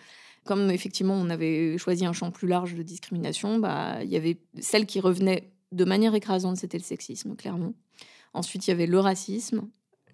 comme 0.44 0.70
effectivement 0.70 1.14
on 1.14 1.30
avait 1.30 1.78
choisi 1.78 2.04
un 2.04 2.12
champ 2.12 2.30
plus 2.30 2.48
large 2.48 2.74
de 2.74 2.82
discrimination, 2.82 3.58
bah, 3.58 4.02
il 4.02 4.10
y 4.10 4.16
avait 4.16 4.38
celle 4.60 4.86
qui 4.86 5.00
revenait 5.00 5.52
de 5.72 5.84
manière 5.84 6.14
écrasante, 6.14 6.56
c'était 6.56 6.78
le 6.78 6.84
sexisme, 6.84 7.36
clairement. 7.36 7.74
Ensuite, 8.32 8.66
il 8.66 8.70
y 8.70 8.72
avait 8.72 8.86
le 8.86 8.98
racisme, 8.98 9.68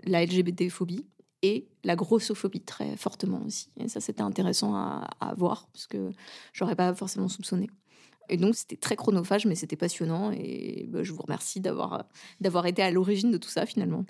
la 0.05 0.25
LGBT-phobie 0.25 1.07
et 1.43 1.69
la 1.85 1.97
grossophobie 1.97 2.61
très 2.61 2.97
fortement 2.97 3.43
aussi. 3.45 3.71
Et 3.79 3.89
ça, 3.89 4.01
c'était 4.01 4.23
intéressant 4.23 4.75
à, 4.75 5.35
voir 5.37 5.69
parce 5.73 5.87
que 5.87 6.11
j'aurais 6.53 6.77
pas 6.77 6.95
forcément 6.95 7.29
soupçonné. 7.29 7.71
Et 8.29 8.37
donc, 8.37 8.55
c'était 8.57 8.77
très 8.77 8.97
chronophage, 8.97 9.47
mais 9.47 9.55
c'était 9.55 9.77
passionnant. 9.77 10.33
Et 10.33 10.87
bah, 10.89 11.03
je 11.03 11.13
vous 11.13 11.23
remercie 11.23 11.61
d'avoir 11.61 12.07
d'avoir 12.41 12.67
été 12.67 12.83
à 12.83 12.91
l'origine 12.91 13.31
de 13.31 13.39
tout 13.39 13.49
ça 13.49 13.67
finalement 13.67 14.05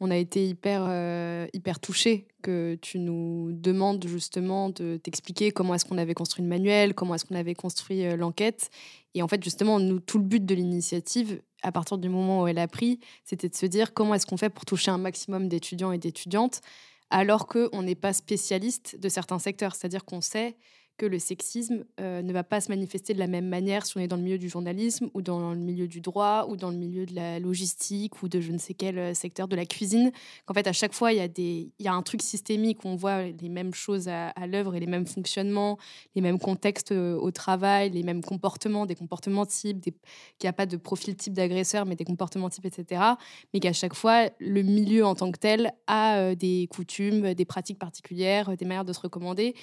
on 0.00 0.10
a 0.10 0.16
été 0.16 0.46
hyper, 0.48 0.84
euh, 0.88 1.46
hyper 1.52 1.78
touchés 1.78 2.26
que 2.42 2.76
tu 2.82 2.98
nous 2.98 3.50
demandes 3.52 4.04
justement 4.06 4.68
de 4.68 4.96
t'expliquer 4.96 5.52
comment 5.52 5.74
est-ce 5.74 5.84
qu'on 5.84 5.98
avait 5.98 6.14
construit 6.14 6.42
le 6.42 6.48
manuel, 6.48 6.94
comment 6.94 7.14
est-ce 7.14 7.24
qu'on 7.24 7.36
avait 7.36 7.54
construit 7.54 8.04
euh, 8.04 8.16
l'enquête. 8.16 8.70
Et 9.14 9.22
en 9.22 9.28
fait, 9.28 9.42
justement, 9.44 9.78
nous, 9.78 10.00
tout 10.00 10.18
le 10.18 10.24
but 10.24 10.44
de 10.44 10.54
l'initiative, 10.54 11.40
à 11.62 11.70
partir 11.70 11.98
du 11.98 12.08
moment 12.08 12.42
où 12.42 12.46
elle 12.48 12.58
a 12.58 12.66
pris, 12.66 12.98
c'était 13.24 13.48
de 13.48 13.54
se 13.54 13.66
dire 13.66 13.94
comment 13.94 14.14
est-ce 14.14 14.26
qu'on 14.26 14.36
fait 14.36 14.50
pour 14.50 14.64
toucher 14.64 14.90
un 14.90 14.98
maximum 14.98 15.48
d'étudiants 15.48 15.92
et 15.92 15.98
d'étudiantes, 15.98 16.62
alors 17.10 17.46
qu'on 17.46 17.82
n'est 17.82 17.94
pas 17.94 18.12
spécialiste 18.12 18.98
de 18.98 19.08
certains 19.08 19.38
secteurs. 19.38 19.74
C'est-à-dire 19.74 20.04
qu'on 20.04 20.20
sait 20.20 20.56
que 20.98 21.06
le 21.06 21.18
sexisme 21.18 21.84
euh, 22.00 22.22
ne 22.22 22.32
va 22.32 22.44
pas 22.44 22.60
se 22.60 22.68
manifester 22.68 23.14
de 23.14 23.18
la 23.18 23.26
même 23.26 23.48
manière 23.48 23.86
si 23.86 23.96
on 23.96 24.00
est 24.00 24.08
dans 24.08 24.16
le 24.16 24.22
milieu 24.22 24.38
du 24.38 24.48
journalisme 24.48 25.08
ou 25.14 25.22
dans 25.22 25.52
le 25.52 25.58
milieu 25.58 25.88
du 25.88 26.00
droit 26.00 26.46
ou 26.48 26.56
dans 26.56 26.70
le 26.70 26.76
milieu 26.76 27.06
de 27.06 27.14
la 27.14 27.38
logistique 27.38 28.22
ou 28.22 28.28
de 28.28 28.40
je 28.40 28.52
ne 28.52 28.58
sais 28.58 28.74
quel 28.74 28.98
euh, 28.98 29.14
secteur 29.14 29.48
de 29.48 29.56
la 29.56 29.64
cuisine. 29.64 30.12
Qu'en 30.46 30.54
fait, 30.54 30.66
à 30.66 30.72
chaque 30.72 30.92
fois, 30.92 31.12
il 31.12 31.18
y, 31.18 31.20
a 31.20 31.28
des, 31.28 31.72
il 31.78 31.84
y 31.84 31.88
a 31.88 31.94
un 31.94 32.02
truc 32.02 32.22
systémique, 32.22 32.84
on 32.84 32.94
voit 32.94 33.24
les 33.24 33.48
mêmes 33.48 33.74
choses 33.74 34.08
à, 34.08 34.32
l'œuvre 34.46 34.74
et 34.74 34.80
les 34.80 34.86
mêmes 34.86 35.06
fonctionnements, 35.06 35.78
les 36.14 36.20
mêmes 36.20 36.38
contextes 36.38 36.92
euh, 36.92 37.16
au 37.16 37.30
travail, 37.30 37.90
les 37.90 38.02
mêmes 38.02 38.22
comportements, 38.22 38.86
des 38.86 38.94
comportements 38.94 39.46
types, 39.46 39.80
qu'il 39.82 39.92
n'y 40.44 40.48
a 40.48 40.52
pas 40.52 40.66
de 40.66 40.76
profil 40.76 41.16
type 41.16 41.32
d'agresseur, 41.32 41.86
mais 41.86 41.96
des 41.96 42.04
comportements 42.04 42.50
types, 42.50 42.66
etc. 42.66 43.02
Mais 43.54 43.60
qu'à 43.60 43.72
chaque 43.72 43.94
fois, 43.94 44.28
le 44.38 44.62
milieu 44.62 45.06
en 45.06 45.14
tant 45.14 45.30
que 45.32 45.38
tel 45.38 45.72
a 45.86 46.34
des 46.34 46.68
coutumes, 46.70 47.34
des 47.34 47.44
pratiques 47.44 47.78
particulières, 47.78 48.56
des 48.56 48.64
manières 48.64 48.84
de 48.84 48.92
se 48.92 49.00
recommander. 49.00 49.54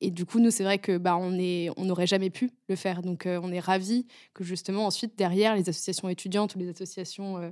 Et 0.00 0.10
du 0.10 0.24
coup, 0.24 0.38
nous, 0.40 0.50
c'est 0.50 0.64
vrai 0.64 0.78
que 0.78 0.96
bah, 0.96 1.16
on 1.16 1.38
est, 1.38 1.68
on 1.76 1.84
n'aurait 1.84 2.06
jamais 2.06 2.30
pu 2.30 2.50
le 2.68 2.76
faire. 2.76 3.02
Donc, 3.02 3.26
euh, 3.26 3.38
on 3.42 3.52
est 3.52 3.60
ravis 3.60 4.06
que 4.32 4.44
justement, 4.44 4.86
ensuite, 4.86 5.16
derrière, 5.18 5.54
les 5.54 5.68
associations 5.68 6.08
étudiantes 6.08 6.54
ou 6.54 6.58
les 6.58 6.70
associations, 6.70 7.36
euh, 7.38 7.50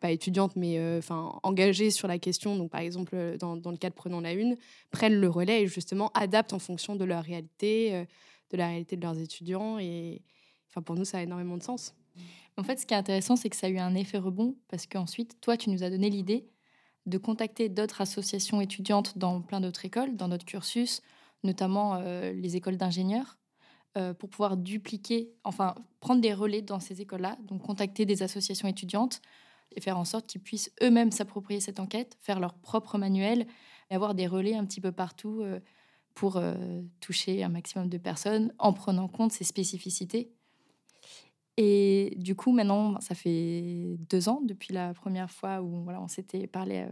pas 0.00 0.10
étudiantes, 0.10 0.56
mais 0.56 0.78
euh, 0.78 0.98
enfin 0.98 1.38
engagées 1.42 1.90
sur 1.90 2.08
la 2.08 2.18
question, 2.18 2.56
donc 2.56 2.70
par 2.70 2.80
exemple, 2.80 3.36
dans, 3.38 3.56
dans, 3.56 3.70
le 3.70 3.76
cadre 3.76 3.94
Prenons 3.94 4.20
la 4.20 4.32
Une, 4.32 4.56
prennent 4.90 5.20
le 5.20 5.28
relais 5.28 5.62
et 5.62 5.66
justement 5.66 6.10
adaptent 6.14 6.54
en 6.54 6.58
fonction 6.58 6.96
de 6.96 7.04
leur 7.04 7.22
réalité, 7.22 8.06
de 8.50 8.56
la 8.56 8.68
réalité 8.68 8.96
de 8.96 9.02
leurs 9.02 9.18
étudiants. 9.18 9.78
Et 9.78 10.22
enfin, 10.70 10.80
pour 10.80 10.96
nous, 10.96 11.04
ça 11.04 11.18
a 11.18 11.22
énormément 11.22 11.58
de 11.58 11.62
sens. 11.62 11.94
En 12.56 12.62
fait, 12.62 12.78
ce 12.78 12.86
qui 12.86 12.94
est 12.94 12.96
intéressant, 12.96 13.36
c'est 13.36 13.50
que 13.50 13.56
ça 13.56 13.66
a 13.66 13.70
eu 13.70 13.78
un 13.78 13.94
effet 13.94 14.16
rebond 14.16 14.56
parce 14.68 14.86
qu'ensuite, 14.86 15.38
toi, 15.42 15.58
tu 15.58 15.68
nous 15.68 15.82
as 15.82 15.90
donné 15.90 16.08
l'idée 16.08 16.48
de 17.04 17.18
contacter 17.18 17.68
d'autres 17.68 18.00
associations 18.00 18.62
étudiantes 18.62 19.18
dans 19.18 19.42
plein 19.42 19.60
d'autres 19.60 19.84
écoles, 19.84 20.16
dans 20.16 20.28
notre 20.28 20.46
cursus 20.46 21.02
notamment 21.42 21.96
euh, 21.96 22.32
les 22.32 22.56
écoles 22.56 22.76
d'ingénieurs, 22.76 23.38
euh, 23.96 24.14
pour 24.14 24.30
pouvoir 24.30 24.56
dupliquer, 24.56 25.32
enfin 25.44 25.74
prendre 26.00 26.20
des 26.20 26.32
relais 26.32 26.62
dans 26.62 26.80
ces 26.80 27.00
écoles-là, 27.00 27.36
donc 27.42 27.62
contacter 27.62 28.06
des 28.06 28.22
associations 28.22 28.68
étudiantes 28.68 29.20
et 29.74 29.80
faire 29.80 29.98
en 29.98 30.04
sorte 30.04 30.26
qu'ils 30.26 30.40
puissent 30.40 30.72
eux-mêmes 30.82 31.10
s'approprier 31.10 31.60
cette 31.60 31.80
enquête, 31.80 32.16
faire 32.20 32.40
leur 32.40 32.54
propre 32.54 32.98
manuel 32.98 33.46
et 33.90 33.94
avoir 33.94 34.14
des 34.14 34.26
relais 34.26 34.54
un 34.54 34.64
petit 34.64 34.80
peu 34.80 34.92
partout 34.92 35.40
euh, 35.42 35.60
pour 36.14 36.42
toucher 37.00 37.42
un 37.44 37.48
maximum 37.48 37.88
de 37.88 37.96
personnes 37.96 38.52
en 38.58 38.74
prenant 38.74 39.04
en 39.04 39.08
compte 39.08 39.32
ces 39.32 39.44
spécificités. 39.44 40.30
Et 41.56 42.14
du 42.18 42.34
coup, 42.34 42.52
maintenant, 42.52 43.00
ça 43.00 43.14
fait 43.14 43.96
deux 44.10 44.28
ans 44.28 44.42
depuis 44.44 44.74
la 44.74 44.92
première 44.92 45.30
fois 45.30 45.62
où 45.62 45.82
voilà, 45.82 46.02
on 46.02 46.08
s'était 46.08 46.46
parlé 46.46 46.84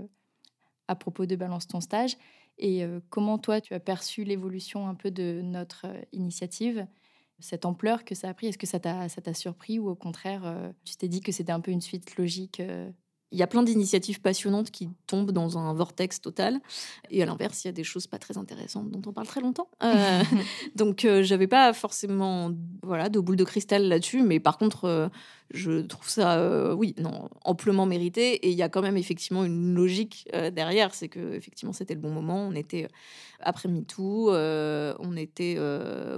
à 0.86 0.94
propos 0.94 1.26
de 1.26 1.36
Balance 1.36 1.68
ton 1.68 1.80
stage. 1.80 2.16
Et 2.58 2.84
comment 3.10 3.38
toi, 3.38 3.60
tu 3.60 3.74
as 3.74 3.80
perçu 3.80 4.24
l'évolution 4.24 4.88
un 4.88 4.94
peu 4.94 5.10
de 5.10 5.40
notre 5.42 5.86
initiative, 6.12 6.86
cette 7.38 7.64
ampleur 7.64 8.04
que 8.04 8.14
ça 8.14 8.28
a 8.28 8.34
pris? 8.34 8.48
Est-ce 8.48 8.58
que 8.58 8.66
ça 8.66 8.80
t'a 8.80 9.34
surpris 9.34 9.78
ou 9.78 9.88
au 9.88 9.94
contraire, 9.94 10.72
tu 10.84 10.96
t'es 10.96 11.08
dit 11.08 11.20
que 11.20 11.30
c'était 11.30 11.52
un 11.52 11.60
peu 11.60 11.70
une 11.70 11.80
suite 11.80 12.16
logique 12.16 12.60
il 13.30 13.38
y 13.38 13.42
a 13.42 13.46
plein 13.46 13.62
d'initiatives 13.62 14.20
passionnantes 14.20 14.70
qui 14.70 14.88
tombent 15.06 15.32
dans 15.32 15.58
un 15.58 15.74
vortex 15.74 16.20
total. 16.20 16.60
Et 17.10 17.22
à 17.22 17.26
l'inverse, 17.26 17.64
il 17.64 17.68
y 17.68 17.70
a 17.70 17.72
des 17.72 17.84
choses 17.84 18.06
pas 18.06 18.18
très 18.18 18.38
intéressantes 18.38 18.90
dont 18.90 19.02
on 19.06 19.12
parle 19.12 19.26
très 19.26 19.40
longtemps. 19.40 19.68
Euh, 19.82 20.22
donc, 20.76 21.04
euh, 21.04 21.22
j'avais 21.22 21.46
pas 21.46 21.72
forcément 21.72 22.52
voilà, 22.82 23.08
de 23.08 23.20
boule 23.20 23.36
de 23.36 23.44
cristal 23.44 23.86
là-dessus. 23.86 24.22
Mais 24.22 24.40
par 24.40 24.56
contre, 24.56 24.86
euh, 24.86 25.08
je 25.50 25.80
trouve 25.80 26.08
ça, 26.08 26.74
oui, 26.74 26.94
non, 26.98 27.28
amplement 27.44 27.86
mérité. 27.86 28.34
Et 28.46 28.50
il 28.50 28.56
y 28.56 28.62
a 28.62 28.68
quand 28.68 28.82
même 28.82 28.96
effectivement 28.96 29.44
une 29.44 29.74
logique 29.74 30.28
derrière. 30.52 30.94
C'est 30.94 31.08
que 31.08 31.34
effectivement, 31.34 31.72
c'était 31.72 31.94
le 31.94 32.00
bon 32.00 32.10
moment. 32.10 32.46
On 32.46 32.54
était 32.54 32.88
après 33.40 33.68
MeToo. 33.68 34.30
on 34.30 35.16
était, 35.16 35.56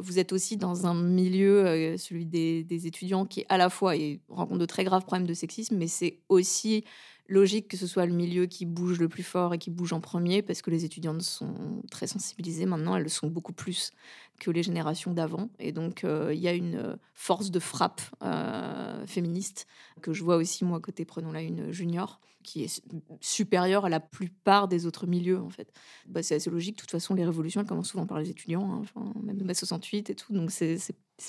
vous 0.01 0.19
êtes 0.19 0.33
aussi 0.33 0.57
dans 0.57 0.87
un 0.87 0.95
milieu, 0.95 1.97
celui 1.97 2.27
des, 2.27 2.87
étudiants, 2.87 3.25
qui 3.25 3.45
à 3.49 3.57
la 3.57 3.71
fois 3.71 3.95
rencontre 4.29 4.59
de 4.59 4.66
très 4.66 4.85
graves 4.85 5.05
problèmes 5.05 5.27
de 5.27 5.35
sexisme, 5.35 5.77
mais 5.77 5.88
c'est 5.88 6.19
aussi 6.29 6.85
logique 7.31 7.69
que 7.69 7.77
ce 7.77 7.87
soit 7.87 8.05
le 8.05 8.12
milieu 8.12 8.47
qui 8.47 8.66
bouge 8.66 8.99
le 8.99 9.09
plus 9.09 9.23
fort 9.23 9.55
et 9.55 9.59
qui 9.59 9.71
bouge 9.71 9.93
en 9.93 10.01
premier, 10.01 10.43
parce 10.43 10.61
que 10.62 10.71
les 10.71 10.85
étudiantes 10.85 11.23
sont 11.23 11.83
très 11.90 12.07
sensibilisées 12.07 12.66
maintenant, 12.66 12.97
elles 12.97 13.05
le 13.05 13.09
sont 13.09 13.29
beaucoup 13.29 13.53
plus 13.53 13.93
que 14.40 14.51
les 14.51 14.62
générations 14.62 15.12
d'avant. 15.12 15.49
Et 15.59 15.73
donc, 15.73 16.05
euh, 16.05 16.35
il 16.35 16.40
y 16.40 16.49
a 16.49 16.53
une 16.53 16.75
euh, 16.75 16.97
force 17.14 17.51
de 17.51 17.61
frappe 17.61 18.03
euh, 18.23 19.07
féministe 19.07 19.66
que 20.03 20.12
je 20.12 20.25
vois 20.25 20.37
aussi, 20.37 20.64
moi, 20.64 20.81
côté 20.81 21.05
Prenons-la 21.05 21.43
une 21.43 21.71
junior, 21.71 22.21
qui 22.42 22.64
est 22.64 22.83
supérieur 23.20 23.85
à 23.85 23.88
la 23.88 24.00
plupart 24.00 24.68
des 24.68 24.87
autres 24.87 25.07
milieux, 25.07 25.40
en 25.40 25.50
fait. 25.50 25.72
Bah, 26.07 26.22
c'est 26.22 26.37
assez 26.37 26.50
logique. 26.50 26.76
De 26.76 26.81
toute 26.81 26.90
façon, 26.90 27.14
les 27.14 27.24
révolutions, 27.24 27.61
elles 27.61 27.66
commencent 27.66 27.90
souvent 27.90 28.07
par 28.07 28.18
les 28.18 28.31
étudiants, 28.31 28.83
hein, 28.96 29.12
même 29.22 29.37
de 29.37 29.44
mai 29.44 29.55
68 29.55 30.11
et 30.11 30.14
tout. 30.14 30.33
Donc, 30.33 30.50
c'est 30.50 30.79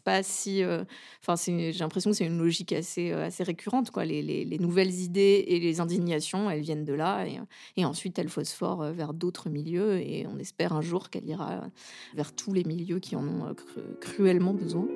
pas 0.04 0.24
si. 0.24 0.64
Euh, 0.64 0.84
enfin, 1.22 1.36
j'ai 1.36 1.72
l'impression 1.74 2.12
que 2.12 2.18
c'est 2.18 2.26
une 2.26 2.38
logique 2.38 2.72
assez, 2.72 3.12
euh, 3.12 3.26
assez 3.26 3.44
récurrente, 3.44 3.92
quoi. 3.92 4.06
Les, 4.06 4.22
les, 4.22 4.60
nouvelles 4.60 4.94
idées 4.94 5.44
et 5.48 5.60
les 5.60 5.82
indignations, 5.82 6.50
elles 6.50 6.62
viennent 6.62 6.86
de 6.86 6.94
là. 6.94 7.26
Et, 7.26 7.40
et 7.76 7.86
ensuite, 7.86 8.18
elles 8.18 8.30
phosphorent 8.30 8.84
euh, 8.84 8.92
vers 8.94 9.14
d'autres 9.14 9.50
milieux. 9.50 10.00
Et 10.00 10.26
on 10.28 10.38
espère 10.40 10.74
un 10.74 10.82
jour 10.82 11.10
qu'elle 11.10 11.28
ira 11.28 11.70
vers 12.14 12.34
tous 12.34 12.54
les 12.54 12.64
milieux 12.64 13.00
qui 13.00 13.16
en 13.16 13.28
ont 13.28 13.56
cruellement 14.00 14.54
besoin. 14.54 14.88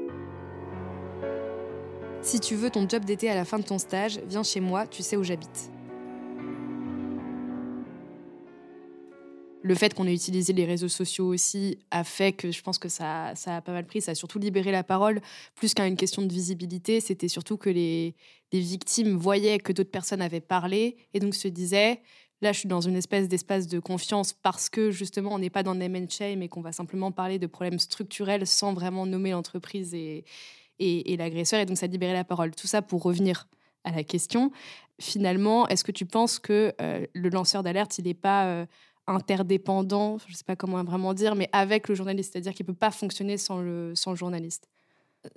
Si 2.21 2.39
tu 2.39 2.55
veux 2.55 2.71
ton 2.71 2.89
job 2.89 3.05
d'été 3.05 3.29
à 3.29 3.35
la 3.35 3.45
fin 3.45 3.59
de 3.59 3.65
ton 3.65 3.77
stage, 3.77 4.19
viens 4.27 4.41
chez 4.41 4.59
moi, 4.59 4.87
tu 4.87 5.03
sais 5.03 5.15
où 5.15 5.23
j'habite. 5.23 5.74
Le 9.65 9.73
fait 9.73 9.95
qu'on 9.95 10.05
ait 10.05 10.13
utilisé 10.13 10.53
les 10.53 10.63
réseaux 10.63 10.87
sociaux 10.87 11.25
aussi 11.25 11.79
a 11.89 12.03
fait 12.03 12.33
que 12.33 12.51
je 12.51 12.61
pense 12.61 12.77
que 12.77 12.87
ça, 12.87 13.33
a 13.47 13.61
pas 13.61 13.71
mal 13.71 13.87
pris. 13.87 13.99
Ça 13.99 14.11
a 14.11 14.15
surtout 14.15 14.37
libéré 14.37 14.71
la 14.71 14.83
parole, 14.83 15.21
plus 15.55 15.73
qu'à 15.73 15.87
une 15.87 15.95
question 15.95 16.21
de 16.21 16.31
visibilité. 16.31 16.99
C'était 16.99 17.27
surtout 17.27 17.57
que 17.57 17.71
les, 17.71 18.13
victimes 18.53 19.17
voyaient 19.17 19.57
que 19.57 19.73
d'autres 19.73 19.89
personnes 19.89 20.21
avaient 20.21 20.39
parlé 20.39 20.95
et 21.13 21.19
donc 21.19 21.33
se 21.33 21.47
disaient 21.47 21.99
là, 22.41 22.53
je 22.53 22.59
suis 22.59 22.69
dans 22.69 22.79
une 22.79 22.95
espèce 22.95 23.27
d'espace 23.27 23.65
de 23.65 23.79
confiance 23.79 24.33
parce 24.33 24.69
que 24.69 24.91
justement, 24.91 25.33
on 25.33 25.39
n'est 25.39 25.49
pas 25.49 25.63
dans 25.63 25.73
le 25.73 25.79
name 25.79 25.95
and 25.95 26.09
shame 26.09 26.47
qu'on 26.47 26.61
va 26.61 26.71
simplement 26.71 27.11
parler 27.11 27.39
de 27.39 27.47
problèmes 27.47 27.79
structurels 27.79 28.45
sans 28.45 28.73
vraiment 28.73 29.07
nommer 29.07 29.31
l'entreprise 29.31 29.95
et, 29.95 30.25
et, 30.77 31.17
l'agresseur. 31.17 31.59
Et 31.59 31.65
donc, 31.65 31.77
ça 31.77 31.87
libérait 31.87 32.13
la 32.13 32.23
parole. 32.23 32.51
Tout 32.51 32.67
ça 32.67 32.83
pour 32.83 33.01
revenir 33.01 33.47
à 33.83 33.91
la 33.91 34.03
question. 34.03 34.51
Finalement, 35.01 35.67
est-ce 35.67 35.83
que 35.83 35.91
tu 35.91 36.05
penses 36.05 36.37
que 36.37 36.71
euh, 36.79 37.05
le 37.13 37.29
lanceur 37.29 37.63
d'alerte, 37.63 37.97
il 37.97 38.05
n'est 38.05 38.13
pas 38.13 38.45
euh, 38.45 38.65
interdépendant, 39.07 40.17
je 40.19 40.31
ne 40.31 40.35
sais 40.35 40.43
pas 40.43 40.55
comment 40.55 40.83
vraiment 40.83 41.13
dire, 41.13 41.35
mais 41.35 41.49
avec 41.51 41.87
le 41.87 41.95
journaliste, 41.95 42.33
c'est-à-dire 42.33 42.53
qu'il 42.53 42.65
ne 42.65 42.71
peut 42.71 42.77
pas 42.77 42.91
fonctionner 42.91 43.37
sans 43.37 43.61
le, 43.61 43.93
sans 43.95 44.11
le 44.11 44.17
journaliste. 44.17 44.69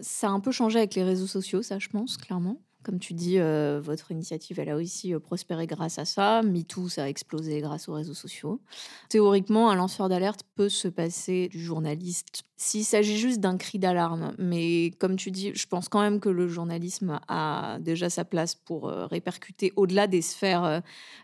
Ça 0.00 0.28
a 0.28 0.30
un 0.30 0.40
peu 0.40 0.52
changé 0.52 0.78
avec 0.78 0.94
les 0.94 1.04
réseaux 1.04 1.26
sociaux, 1.26 1.62
ça 1.62 1.78
je 1.78 1.88
pense, 1.88 2.16
clairement. 2.16 2.60
Comme 2.88 3.00
tu 3.00 3.12
dis, 3.12 3.38
euh, 3.38 3.82
votre 3.84 4.12
initiative, 4.12 4.58
elle 4.58 4.70
a 4.70 4.76
aussi 4.76 5.12
euh, 5.12 5.20
prospéré 5.20 5.66
grâce 5.66 5.98
à 5.98 6.06
ça. 6.06 6.40
MeToo, 6.42 6.88
ça 6.88 7.02
a 7.04 7.08
explosé 7.08 7.60
grâce 7.60 7.86
aux 7.86 7.92
réseaux 7.92 8.14
sociaux. 8.14 8.62
Théoriquement, 9.10 9.68
un 9.68 9.74
lanceur 9.74 10.08
d'alerte 10.08 10.44
peut 10.54 10.70
se 10.70 10.88
passer 10.88 11.50
du 11.50 11.62
journaliste 11.62 12.44
s'il 12.56 12.86
s'agit 12.86 13.18
juste 13.18 13.40
d'un 13.40 13.58
cri 13.58 13.78
d'alarme. 13.78 14.34
Mais 14.38 14.92
comme 14.98 15.16
tu 15.16 15.30
dis, 15.30 15.52
je 15.54 15.66
pense 15.66 15.90
quand 15.90 16.00
même 16.00 16.18
que 16.18 16.30
le 16.30 16.48
journalisme 16.48 17.20
a 17.28 17.76
déjà 17.80 18.08
sa 18.08 18.24
place 18.24 18.54
pour 18.54 18.88
euh, 18.88 19.04
répercuter 19.04 19.70
au-delà 19.76 20.06
des 20.06 20.22
sphères 20.22 20.82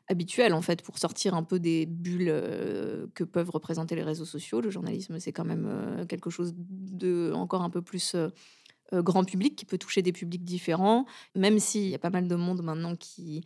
habituelles, 0.08 0.52
en 0.52 0.60
fait, 0.60 0.82
pour 0.82 0.98
sortir 0.98 1.32
un 1.32 1.44
peu 1.44 1.58
des 1.58 1.86
bulles 1.86 3.08
que 3.14 3.24
peuvent 3.24 3.50
représenter 3.50 3.96
les 3.96 4.02
réseaux 4.02 4.26
sociaux. 4.26 4.60
Le 4.60 4.68
journalisme, 4.68 5.18
c'est 5.18 5.32
quand 5.32 5.46
même 5.46 6.04
quelque 6.10 6.28
chose 6.28 6.52
de 6.58 7.32
encore 7.34 7.62
un 7.62 7.70
peu 7.70 7.80
plus 7.80 8.14
grand 9.02 9.24
public, 9.24 9.56
qui 9.56 9.64
peut 9.64 9.78
toucher 9.78 10.02
des 10.02 10.12
publics 10.12 10.44
différents, 10.44 11.06
même 11.34 11.58
s'il 11.58 11.88
y 11.88 11.94
a 11.94 11.98
pas 11.98 12.10
mal 12.10 12.28
de 12.28 12.34
monde 12.34 12.62
maintenant 12.62 12.96
qui, 12.96 13.44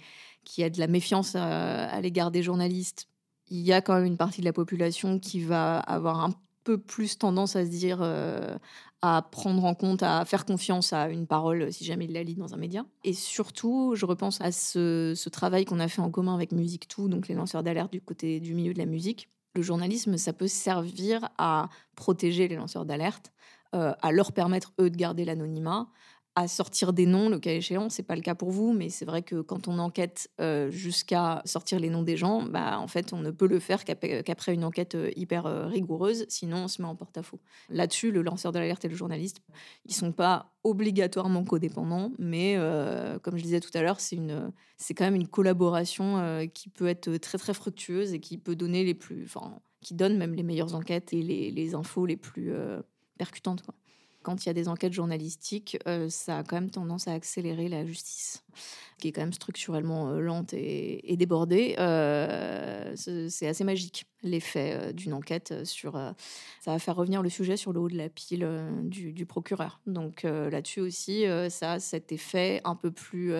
a 0.58 0.70
de 0.70 0.78
la 0.78 0.86
méfiance 0.86 1.34
à, 1.34 2.00
l'égard 2.00 2.30
des 2.30 2.42
journalistes. 2.42 3.08
Il 3.48 3.60
y 3.60 3.72
a 3.72 3.80
quand 3.80 3.94
même 3.94 4.04
une 4.04 4.16
partie 4.16 4.40
de 4.40 4.46
la 4.46 4.52
population 4.52 5.18
qui 5.18 5.40
va 5.40 5.78
avoir 5.78 6.20
un 6.20 6.32
peu 6.64 6.76
plus 6.76 7.16
tendance 7.16 7.56
à 7.56 7.64
se 7.64 7.70
dire, 7.70 8.00
euh, 8.02 8.58
à 9.00 9.22
prendre 9.22 9.64
en 9.64 9.74
compte, 9.74 10.02
à 10.02 10.24
faire 10.26 10.44
confiance 10.44 10.92
à 10.92 11.08
une 11.08 11.26
parole 11.26 11.72
si 11.72 11.84
jamais 11.84 12.04
il 12.04 12.12
la 12.12 12.22
lit 12.22 12.34
dans 12.34 12.52
un 12.52 12.58
média. 12.58 12.84
Et 13.04 13.14
surtout, 13.14 13.94
je 13.94 14.04
repense 14.04 14.40
à 14.42 14.52
ce, 14.52 15.14
ce 15.16 15.28
travail 15.30 15.64
qu'on 15.64 15.80
a 15.80 15.88
fait 15.88 16.02
en 16.02 16.10
commun 16.10 16.34
avec 16.34 16.52
Musique 16.52 16.86
Tout, 16.88 17.08
donc 17.08 17.28
les 17.28 17.34
lanceurs 17.34 17.62
d'alerte 17.62 17.92
du 17.92 18.02
côté 18.02 18.40
du 18.40 18.54
milieu 18.54 18.74
de 18.74 18.78
la 18.78 18.86
musique. 18.86 19.30
Le 19.54 19.62
journalisme, 19.62 20.16
ça 20.18 20.32
peut 20.32 20.46
servir 20.46 21.28
à 21.38 21.68
protéger 21.96 22.48
les 22.48 22.56
lanceurs 22.56 22.84
d'alerte, 22.84 23.32
euh, 23.74 23.92
à 24.00 24.12
leur 24.12 24.32
permettre, 24.32 24.72
eux, 24.80 24.88
de 24.88 24.96
garder 24.96 25.26
l'anonymat, 25.26 25.88
à 26.34 26.48
sortir 26.48 26.94
des 26.94 27.04
noms, 27.04 27.28
le 27.28 27.38
cas 27.38 27.50
échéant. 27.50 27.90
C'est 27.90 28.02
pas 28.02 28.16
le 28.16 28.22
cas 28.22 28.34
pour 28.34 28.50
vous, 28.50 28.72
mais 28.72 28.88
c'est 28.88 29.04
vrai 29.04 29.20
que 29.20 29.42
quand 29.42 29.68
on 29.68 29.78
enquête 29.78 30.30
euh, 30.40 30.70
jusqu'à 30.70 31.42
sortir 31.44 31.78
les 31.78 31.90
noms 31.90 32.02
des 32.02 32.16
gens, 32.16 32.42
bah, 32.42 32.78
en 32.78 32.86
fait, 32.86 33.12
on 33.12 33.18
ne 33.18 33.30
peut 33.30 33.46
le 33.46 33.58
faire 33.58 33.84
qu'après 33.84 34.54
une 34.54 34.64
enquête 34.64 34.94
euh, 34.94 35.10
hyper 35.16 35.44
rigoureuse, 35.68 36.24
sinon 36.28 36.64
on 36.64 36.68
se 36.68 36.80
met 36.80 36.88
en 36.88 36.96
porte-à-faux. 36.96 37.40
Là-dessus, 37.68 38.10
le 38.10 38.22
lanceur 38.22 38.52
d'alerte 38.52 38.86
et 38.86 38.88
le 38.88 38.96
journaliste, 38.96 39.42
ils 39.84 39.94
sont 39.94 40.12
pas 40.12 40.50
obligatoirement 40.64 41.44
codépendants, 41.44 42.12
mais 42.18 42.56
comme 43.22 43.36
je 43.36 43.42
disais 43.42 43.60
tout 43.60 43.70
à 43.74 43.82
l'heure, 43.82 44.00
c'est 44.00 44.94
quand 44.94 45.04
même 45.04 45.14
une 45.14 45.28
collaboration 45.28 46.46
qui 46.54 46.68
peut 46.68 46.88
être 46.88 47.14
très 47.18 47.38
très 47.38 47.54
fructueuse 47.54 48.12
et 48.12 48.20
qui 48.20 48.38
peut 48.38 48.56
donner 48.56 48.84
les 48.84 48.94
plus, 48.94 49.24
enfin, 49.24 49.60
qui 49.80 49.94
donne 49.94 50.16
même 50.16 50.34
les 50.34 50.42
meilleures 50.42 50.74
enquêtes 50.74 51.12
et 51.12 51.22
les 51.22 51.74
infos 51.74 52.06
les 52.06 52.16
plus 52.16 52.52
percutante. 53.18 53.62
Quoi. 53.62 53.74
Quand 54.22 54.44
il 54.44 54.48
y 54.48 54.50
a 54.50 54.52
des 54.52 54.68
enquêtes 54.68 54.92
journalistiques, 54.92 55.78
euh, 55.86 56.08
ça 56.08 56.38
a 56.38 56.42
quand 56.42 56.56
même 56.56 56.70
tendance 56.70 57.06
à 57.06 57.12
accélérer 57.12 57.68
la 57.68 57.86
justice, 57.86 58.44
qui 58.98 59.08
est 59.08 59.12
quand 59.12 59.20
même 59.20 59.32
structurellement 59.32 60.10
euh, 60.10 60.20
lente 60.20 60.52
et, 60.54 61.16
débordée. 61.16 61.76
Euh, 61.78 62.92
c'est 62.96 63.46
assez 63.46 63.64
magique 63.64 64.06
l'effet 64.22 64.92
d'une 64.92 65.12
enquête 65.12 65.64
sur. 65.64 65.92
ça 65.92 66.72
va 66.72 66.78
faire 66.80 66.96
revenir 66.96 67.22
le 67.22 67.28
sujet 67.28 67.56
sur 67.56 67.72
le 67.72 67.80
haut 67.80 67.88
de 67.88 67.96
la 67.96 68.08
pile 68.08 68.46
du, 68.82 69.26
procureur. 69.26 69.80
Donc 69.86 70.24
là-dessus 70.24 70.80
aussi, 70.80 71.24
ça 71.48 71.72
a 71.72 71.80
cet 71.80 72.10
effet 72.10 72.60
un 72.64 72.74
peu 72.74 72.90
plus 72.90 73.34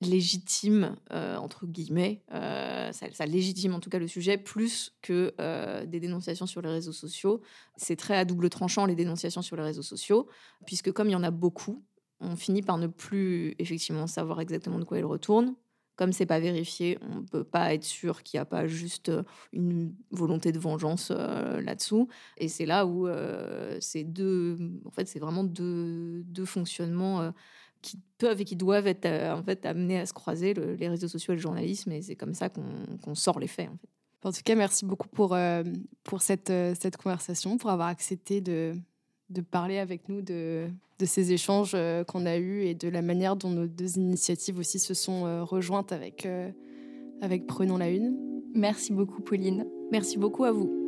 légitime, 0.00 0.96
euh, 1.12 1.36
entre 1.36 1.66
guillemets, 1.66 2.22
euh, 2.32 2.90
ça, 2.92 3.26
légitime 3.26 3.74
en 3.74 3.80
tout 3.80 3.90
cas 3.90 3.98
le 3.98 4.08
sujet, 4.08 4.38
plus 4.38 4.94
que 5.02 5.34
euh, 5.40 5.84
des 5.84 6.00
dénonciations 6.00 6.46
sur 6.46 6.62
les 6.62 6.70
réseaux 6.70 6.92
sociaux. 6.92 7.42
C'est 7.76 7.96
très 7.96 8.16
à 8.16 8.24
double 8.24 8.48
tranchant 8.48 8.86
les 8.86 8.94
dénonciations 8.94 9.42
sur 9.42 9.56
les 9.56 9.62
réseaux 9.62 9.82
sociaux, 9.82 10.26
puisque 10.64 10.92
comme 10.92 11.08
il 11.08 11.12
y 11.12 11.16
en 11.16 11.22
a 11.22 11.30
beaucoup, 11.30 11.84
on 12.20 12.36
finit 12.36 12.62
par 12.62 12.78
ne 12.78 12.86
plus 12.86 13.54
effectivement 13.58 14.06
savoir 14.06 14.40
exactement 14.40 14.78
de 14.78 14.84
quoi 14.84 14.98
ils 14.98 15.04
retournent. 15.04 15.54
Comme 15.96 16.12
c'est 16.12 16.26
pas 16.26 16.40
vérifié, 16.40 16.98
on 17.02 17.16
ne 17.16 17.26
peut 17.26 17.44
pas 17.44 17.74
être 17.74 17.84
sûr 17.84 18.22
qu'il 18.22 18.38
n'y 18.38 18.42
a 18.42 18.46
pas 18.46 18.66
juste 18.66 19.12
une 19.52 19.94
volonté 20.10 20.50
de 20.50 20.58
vengeance 20.58 21.10
là-dessous. 21.10 22.08
Et 22.38 22.48
c'est 22.48 22.64
là 22.64 22.86
où 22.86 23.06
c'est 23.80 24.04
deux, 24.04 24.56
en 24.86 24.90
fait, 24.90 25.06
c'est 25.08 25.18
vraiment 25.18 25.44
deux, 25.44 26.22
deux 26.24 26.46
fonctionnements 26.46 27.32
qui 27.82 27.98
peuvent 28.18 28.40
et 28.40 28.44
qui 28.44 28.56
doivent 28.56 28.86
être 28.86 29.06
euh, 29.06 29.34
en 29.34 29.42
fait 29.42 29.64
amenés 29.66 29.98
à 29.98 30.06
se 30.06 30.12
croiser, 30.12 30.54
les 30.54 30.88
réseaux 30.88 31.08
sociaux 31.08 31.32
et 31.32 31.36
le 31.36 31.42
journalisme, 31.42 31.92
et 31.92 32.02
c'est 32.02 32.16
comme 32.16 32.34
ça 32.34 32.48
qu'on 32.48 33.14
sort 33.14 33.38
les 33.38 33.46
faits. 33.46 33.68
En, 33.68 33.76
fait. 33.76 34.28
en, 34.28 34.32
tout 34.32 34.42
cas, 34.44 34.54
merci 34.54 34.84
beaucoup 34.84 35.08
pour, 35.08 35.34
euh, 35.34 35.62
pour 36.04 36.22
cette, 36.22 36.50
euh, 36.50 36.74
cette 36.78 36.96
conversation, 36.96 37.56
pour 37.56 37.70
avoir 37.70 37.88
accepté 37.88 38.40
de, 38.40 38.74
de 39.30 39.40
parler 39.40 39.78
avec 39.78 40.08
nous 40.08 40.22
de, 40.22 40.68
de 40.98 41.04
ces 41.06 41.32
échanges 41.32 41.76
qu'on 42.08 42.26
a 42.26 42.36
eus 42.36 42.62
et 42.62 42.74
de 42.74 42.88
la 42.88 43.02
manière 43.02 43.36
dont 43.36 43.50
nos 43.50 43.66
deux 43.66 43.96
initiatives 43.96 44.58
aussi 44.58 44.78
se 44.78 44.92
sont 44.92 45.46
rejointes 45.46 45.92
avec, 45.92 46.28
avec 47.22 47.46
Prenons 47.46 47.78
la 47.78 47.88
Une. 47.88 48.16
Merci 48.54 48.92
beaucoup, 48.92 49.22
Pauline. 49.22 49.66
Merci 49.90 50.18
beaucoup 50.18 50.44
à 50.44 50.52
vous. 50.52 50.79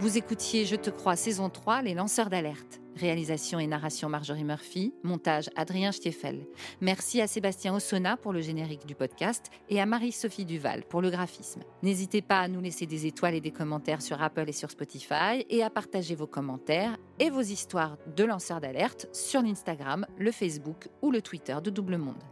Vous 0.00 0.18
écoutiez 0.18 0.66
Je 0.66 0.74
te 0.74 0.90
crois 0.90 1.14
saison 1.14 1.48
3, 1.48 1.82
Les 1.82 1.94
lanceurs 1.94 2.28
d'alerte. 2.28 2.80
Réalisation 2.96 3.58
et 3.60 3.66
narration 3.66 4.08
Marjorie 4.08 4.44
Murphy, 4.44 4.92
montage 5.02 5.50
Adrien 5.56 5.92
Stiefel. 5.92 6.46
Merci 6.80 7.20
à 7.20 7.26
Sébastien 7.26 7.74
Ossona 7.74 8.16
pour 8.16 8.32
le 8.32 8.40
générique 8.40 8.86
du 8.86 8.94
podcast 8.94 9.50
et 9.68 9.80
à 9.80 9.86
Marie-Sophie 9.86 10.44
Duval 10.44 10.84
pour 10.84 11.00
le 11.00 11.10
graphisme. 11.10 11.62
N'hésitez 11.82 12.22
pas 12.22 12.40
à 12.40 12.48
nous 12.48 12.60
laisser 12.60 12.86
des 12.86 13.06
étoiles 13.06 13.34
et 13.34 13.40
des 13.40 13.50
commentaires 13.52 14.02
sur 14.02 14.20
Apple 14.20 14.48
et 14.48 14.52
sur 14.52 14.70
Spotify 14.70 15.44
et 15.48 15.62
à 15.62 15.70
partager 15.70 16.14
vos 16.14 16.26
commentaires 16.26 16.96
et 17.20 17.30
vos 17.30 17.40
histoires 17.40 17.96
de 18.16 18.24
lanceurs 18.24 18.60
d'alerte 18.60 19.08
sur 19.12 19.42
l'Instagram, 19.42 20.06
le 20.18 20.32
Facebook 20.32 20.88
ou 21.02 21.10
le 21.10 21.22
Twitter 21.22 21.56
de 21.62 21.70
Double 21.70 21.98
Monde. 21.98 22.22